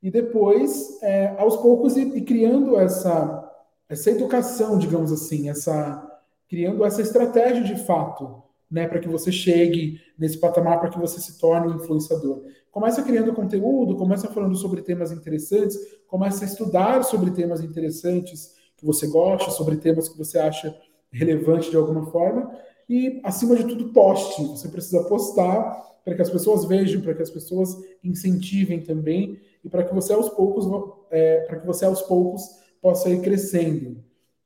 e 0.01 0.11
depois, 0.11 1.01
é, 1.01 1.33
aos 1.37 1.55
poucos, 1.55 1.95
ir, 1.95 2.13
ir, 2.17 2.23
criando 2.23 2.77
essa, 2.77 3.49
essa 3.93 4.11
educação, 4.11 4.77
digamos 4.77 5.11
assim, 5.11 5.49
essa 5.49 6.09
criando 6.49 6.83
essa 6.85 7.01
estratégia 7.01 7.63
de 7.63 7.75
fato, 7.83 8.43
né, 8.69 8.87
para 8.87 8.99
que 8.99 9.07
você 9.07 9.31
chegue 9.31 9.99
nesse 10.17 10.37
patamar, 10.37 10.79
para 10.79 10.89
que 10.89 10.99
você 10.99 11.19
se 11.19 11.39
torne 11.39 11.67
um 11.71 11.77
influenciador. 11.77 12.43
Começa 12.71 13.03
criando 13.03 13.33
conteúdo, 13.33 13.95
começa 13.95 14.27
falando 14.27 14.55
sobre 14.55 14.81
temas 14.81 15.11
interessantes, 15.11 15.77
começa 16.07 16.43
a 16.43 16.47
estudar 16.47 17.03
sobre 17.03 17.31
temas 17.31 17.61
interessantes 17.61 18.55
que 18.75 18.85
você 18.85 19.07
gosta, 19.07 19.51
sobre 19.51 19.77
temas 19.77 20.09
que 20.09 20.17
você 20.17 20.37
acha 20.37 20.75
relevante 21.11 21.69
de 21.69 21.77
alguma 21.77 22.05
forma 22.07 22.51
e, 22.89 23.21
acima 23.23 23.55
de 23.55 23.63
tudo, 23.63 23.93
poste. 23.93 24.43
Você 24.47 24.67
precisa 24.67 25.03
postar 25.03 25.81
para 26.03 26.15
que 26.15 26.21
as 26.21 26.29
pessoas 26.29 26.65
vejam, 26.65 27.01
para 27.01 27.13
que 27.13 27.21
as 27.21 27.29
pessoas 27.29 27.77
incentivem 28.03 28.81
também 28.81 29.39
e 29.63 29.69
para 29.69 29.83
que 29.83 29.93
você 29.93 30.13
aos 30.13 30.29
poucos, 30.29 30.65
é, 31.11 31.41
para 31.41 31.59
que 31.59 31.65
você 31.65 31.85
aos 31.85 32.01
poucos 32.01 32.62
possa 32.83 33.09
ir 33.09 33.21
crescendo. 33.21 34.03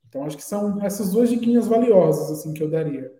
Então, 0.07 0.23
acho 0.23 0.37
que 0.37 0.43
são 0.43 0.81
essas 0.81 1.11
duas 1.11 1.29
diquinhas 1.29 1.67
valiosas 1.67 2.31
assim 2.31 2.53
que 2.53 2.63
eu 2.63 2.69
daria. 2.69 3.11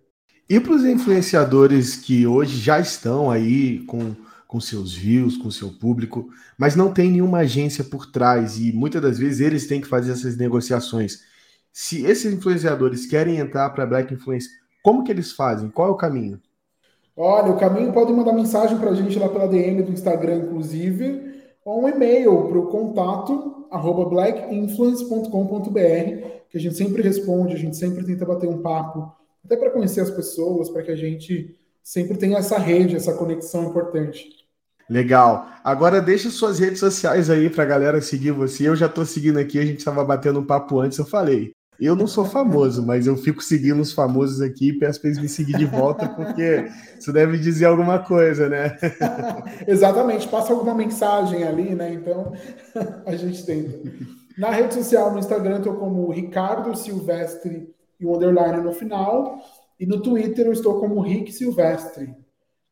E 0.48 0.58
para 0.58 0.72
os 0.72 0.84
influenciadores 0.84 1.96
que 1.96 2.26
hoje 2.26 2.56
já 2.56 2.80
estão 2.80 3.30
aí 3.30 3.80
com, 3.80 4.14
com 4.46 4.60
seus 4.60 4.94
views, 4.94 5.36
com 5.36 5.50
seu 5.50 5.70
público, 5.70 6.30
mas 6.56 6.74
não 6.74 6.90
tem 6.90 7.10
nenhuma 7.10 7.38
agência 7.40 7.84
por 7.84 8.06
trás 8.06 8.56
e 8.58 8.72
muitas 8.72 9.02
das 9.02 9.18
vezes 9.18 9.40
eles 9.40 9.66
têm 9.66 9.80
que 9.80 9.88
fazer 9.88 10.12
essas 10.12 10.36
negociações 10.36 11.26
se 11.80 12.04
esses 12.04 12.32
influenciadores 12.32 13.06
querem 13.06 13.38
entrar 13.38 13.70
para 13.70 13.86
Black 13.86 14.12
Influence, 14.12 14.48
como 14.82 15.04
que 15.04 15.12
eles 15.12 15.30
fazem? 15.30 15.70
Qual 15.70 15.86
é 15.86 15.90
o 15.92 15.96
caminho? 15.96 16.40
Olha, 17.16 17.52
o 17.52 17.56
caminho 17.56 17.92
pode 17.92 18.12
mandar 18.12 18.32
mensagem 18.32 18.76
para 18.78 18.90
a 18.90 18.94
gente 18.94 19.16
lá 19.16 19.28
pela 19.28 19.46
DM 19.46 19.82
do 19.82 19.92
Instagram, 19.92 20.38
inclusive, 20.38 21.27
ou 21.68 21.84
um 21.84 21.88
e-mail 21.88 22.48
para 22.48 22.58
o 22.58 22.66
contato 22.68 23.66
arroba 23.70 24.06
blackinfluence.com.br, 24.06 26.26
que 26.48 26.56
a 26.56 26.60
gente 26.60 26.74
sempre 26.74 27.02
responde, 27.02 27.54
a 27.54 27.58
gente 27.58 27.76
sempre 27.76 28.06
tenta 28.06 28.24
bater 28.24 28.48
um 28.48 28.62
papo, 28.62 29.12
até 29.44 29.54
para 29.54 29.70
conhecer 29.70 30.00
as 30.00 30.10
pessoas, 30.10 30.70
para 30.70 30.82
que 30.82 30.90
a 30.90 30.96
gente 30.96 31.54
sempre 31.82 32.16
tenha 32.16 32.38
essa 32.38 32.58
rede, 32.58 32.96
essa 32.96 33.12
conexão 33.12 33.68
importante. 33.68 34.30
Legal. 34.88 35.46
Agora 35.62 36.00
deixa 36.00 36.30
suas 36.30 36.58
redes 36.58 36.80
sociais 36.80 37.28
aí 37.28 37.50
para 37.50 37.64
a 37.64 37.66
galera 37.66 38.00
seguir 38.00 38.30
você. 38.30 38.66
Eu 38.66 38.74
já 38.74 38.86
estou 38.86 39.04
seguindo 39.04 39.38
aqui, 39.38 39.58
a 39.58 39.66
gente 39.66 39.80
estava 39.80 40.02
batendo 40.02 40.40
um 40.40 40.46
papo 40.46 40.80
antes, 40.80 40.96
eu 40.96 41.04
falei. 41.04 41.52
Eu 41.80 41.94
não 41.94 42.08
sou 42.08 42.24
famoso, 42.24 42.84
mas 42.84 43.06
eu 43.06 43.16
fico 43.16 43.40
seguindo 43.40 43.80
os 43.80 43.92
famosos 43.92 44.40
aqui 44.40 44.70
e 44.70 44.78
peço 44.78 45.00
para 45.00 45.10
eles 45.10 45.22
me 45.22 45.28
seguir 45.28 45.56
de 45.56 45.64
volta, 45.64 46.08
porque 46.08 46.68
isso 46.98 47.12
deve 47.12 47.38
dizer 47.38 47.66
alguma 47.66 48.00
coisa, 48.00 48.48
né? 48.48 48.76
Exatamente, 49.66 50.26
passa 50.26 50.52
alguma 50.52 50.74
mensagem 50.74 51.44
ali, 51.44 51.76
né? 51.76 51.94
Então 51.94 52.32
a 53.06 53.14
gente 53.14 53.46
tenta. 53.46 53.78
Na 54.36 54.50
rede 54.50 54.74
social, 54.74 55.12
no 55.12 55.20
Instagram, 55.20 55.58
estou 55.58 55.74
como 55.76 56.10
Ricardo 56.10 56.76
Silvestre 56.76 57.72
e 58.00 58.04
o 58.04 58.16
underline 58.16 58.60
no 58.60 58.72
final. 58.72 59.38
E 59.78 59.86
no 59.86 60.02
Twitter 60.02 60.46
eu 60.46 60.52
estou 60.52 60.80
como 60.80 61.00
Rick 61.00 61.32
Silvestre. 61.32 62.12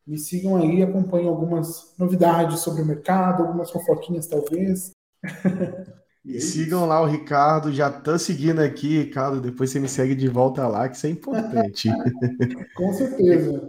Me 0.04 0.18
sigam 0.18 0.56
aí, 0.56 0.82
acompanhem 0.82 1.28
algumas 1.28 1.94
novidades 1.96 2.60
sobre 2.60 2.82
o 2.82 2.86
mercado, 2.86 3.44
algumas 3.44 3.70
fofoquinhas 3.70 4.26
talvez. 4.26 4.90
E 6.26 6.40
sigam 6.40 6.86
lá 6.86 7.00
o 7.00 7.06
Ricardo, 7.06 7.72
já 7.72 7.88
tô 7.88 8.18
seguindo 8.18 8.58
aqui, 8.58 8.98
Ricardo. 8.98 9.40
Depois 9.40 9.70
você 9.70 9.78
me 9.78 9.88
segue 9.88 10.12
de 10.12 10.26
volta 10.26 10.66
lá, 10.66 10.88
que 10.88 10.96
isso 10.96 11.06
é 11.06 11.10
importante. 11.10 11.88
com 12.74 12.92
certeza. 12.92 13.62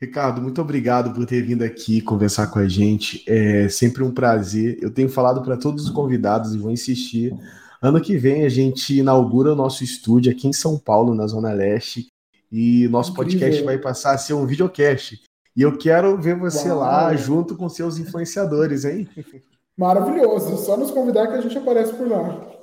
Ricardo, 0.00 0.40
muito 0.40 0.60
obrigado 0.60 1.12
por 1.12 1.26
ter 1.26 1.42
vindo 1.42 1.64
aqui 1.64 2.00
conversar 2.00 2.46
com 2.46 2.60
a 2.60 2.68
gente. 2.68 3.24
É 3.26 3.68
sempre 3.68 4.04
um 4.04 4.12
prazer. 4.12 4.78
Eu 4.80 4.92
tenho 4.92 5.08
falado 5.08 5.42
para 5.42 5.56
todos 5.56 5.86
os 5.86 5.90
convidados 5.90 6.54
e 6.54 6.58
vou 6.58 6.70
insistir. 6.70 7.34
Ano 7.82 8.00
que 8.00 8.16
vem 8.16 8.44
a 8.44 8.48
gente 8.48 8.96
inaugura 8.96 9.52
o 9.52 9.56
nosso 9.56 9.82
estúdio 9.82 10.30
aqui 10.30 10.46
em 10.46 10.52
São 10.52 10.78
Paulo, 10.78 11.16
na 11.16 11.26
Zona 11.26 11.52
Leste, 11.52 12.06
e 12.50 12.86
nosso 12.88 13.10
Incrível. 13.10 13.40
podcast 13.40 13.64
vai 13.64 13.78
passar 13.78 14.14
a 14.14 14.18
ser 14.18 14.34
um 14.34 14.46
videocast. 14.46 15.20
E 15.56 15.62
eu 15.62 15.76
quero 15.76 16.16
ver 16.16 16.36
você 16.36 16.68
Uau. 16.68 16.78
lá 16.78 17.16
junto 17.16 17.56
com 17.56 17.68
seus 17.68 17.98
influenciadores, 17.98 18.84
hein? 18.84 19.08
Maravilhoso. 19.78 20.56
Só 20.58 20.76
nos 20.76 20.90
convidar 20.90 21.28
que 21.28 21.34
a 21.34 21.40
gente 21.40 21.56
aparece 21.56 21.94
por 21.94 22.08
lá. 22.08 22.58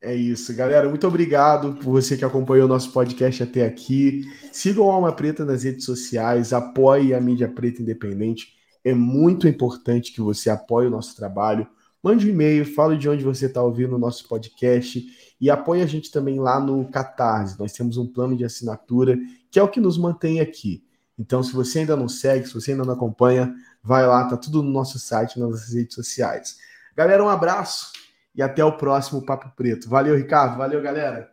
É 0.00 0.14
isso, 0.14 0.54
galera. 0.54 0.88
Muito 0.88 1.06
obrigado 1.06 1.74
por 1.74 1.90
você 1.90 2.16
que 2.16 2.24
acompanhou 2.24 2.66
o 2.66 2.68
nosso 2.68 2.92
podcast 2.92 3.42
até 3.42 3.66
aqui. 3.66 4.22
Sigam 4.52 4.88
a 4.88 4.94
Alma 4.94 5.12
Preta 5.12 5.44
nas 5.44 5.64
redes 5.64 5.84
sociais, 5.84 6.52
apoie 6.52 7.12
a 7.12 7.20
mídia 7.20 7.48
preta 7.48 7.82
independente. 7.82 8.54
É 8.84 8.94
muito 8.94 9.48
importante 9.48 10.12
que 10.12 10.20
você 10.20 10.48
apoie 10.48 10.86
o 10.86 10.90
nosso 10.90 11.16
trabalho. 11.16 11.66
Mande 12.00 12.26
um 12.26 12.30
e-mail, 12.30 12.64
fale 12.64 12.96
de 12.96 13.08
onde 13.08 13.24
você 13.24 13.46
está 13.46 13.60
ouvindo 13.60 13.96
o 13.96 13.98
nosso 13.98 14.28
podcast 14.28 15.04
e 15.40 15.50
apoie 15.50 15.82
a 15.82 15.86
gente 15.86 16.12
também 16.12 16.38
lá 16.38 16.60
no 16.60 16.88
Catarse. 16.88 17.58
Nós 17.58 17.72
temos 17.72 17.96
um 17.96 18.06
plano 18.06 18.36
de 18.36 18.44
assinatura 18.44 19.18
que 19.50 19.58
é 19.58 19.62
o 19.62 19.68
que 19.68 19.80
nos 19.80 19.98
mantém 19.98 20.38
aqui. 20.38 20.85
Então, 21.18 21.42
se 21.42 21.52
você 21.52 21.80
ainda 21.80 21.96
não 21.96 22.08
segue, 22.08 22.46
se 22.46 22.54
você 22.54 22.72
ainda 22.72 22.84
não 22.84 22.92
acompanha, 22.92 23.54
Vai 23.86 24.04
lá, 24.04 24.24
tá 24.24 24.36
tudo 24.36 24.64
no 24.64 24.70
nosso 24.72 24.98
site, 24.98 25.38
nas 25.38 25.48
nossas 25.48 25.72
redes 25.72 25.94
sociais. 25.94 26.56
Galera, 26.96 27.22
um 27.22 27.28
abraço 27.28 27.92
e 28.34 28.42
até 28.42 28.64
o 28.64 28.72
próximo 28.72 29.24
Papo 29.24 29.48
Preto. 29.54 29.88
Valeu, 29.88 30.16
Ricardo. 30.16 30.58
Valeu, 30.58 30.82
galera. 30.82 31.30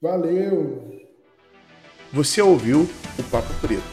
Valeu. 0.00 0.98
Você 2.10 2.40
ouviu 2.40 2.88
o 3.18 3.22
Papo 3.24 3.52
Preto, 3.60 3.84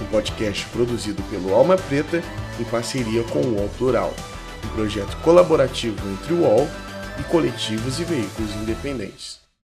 um 0.00 0.06
podcast 0.10 0.66
produzido 0.70 1.22
pelo 1.24 1.52
Alma 1.52 1.76
Preta 1.76 2.22
em 2.58 2.64
parceria 2.64 3.22
com 3.24 3.40
o 3.40 3.56
UOL 3.56 3.68
Plural, 3.76 4.14
um 4.64 4.74
projeto 4.74 5.14
colaborativo 5.18 5.98
entre 6.12 6.32
o 6.32 6.44
UOL 6.44 6.66
e 7.20 7.24
coletivos 7.24 8.00
e 8.00 8.04
veículos 8.04 8.54
independentes. 8.54 9.43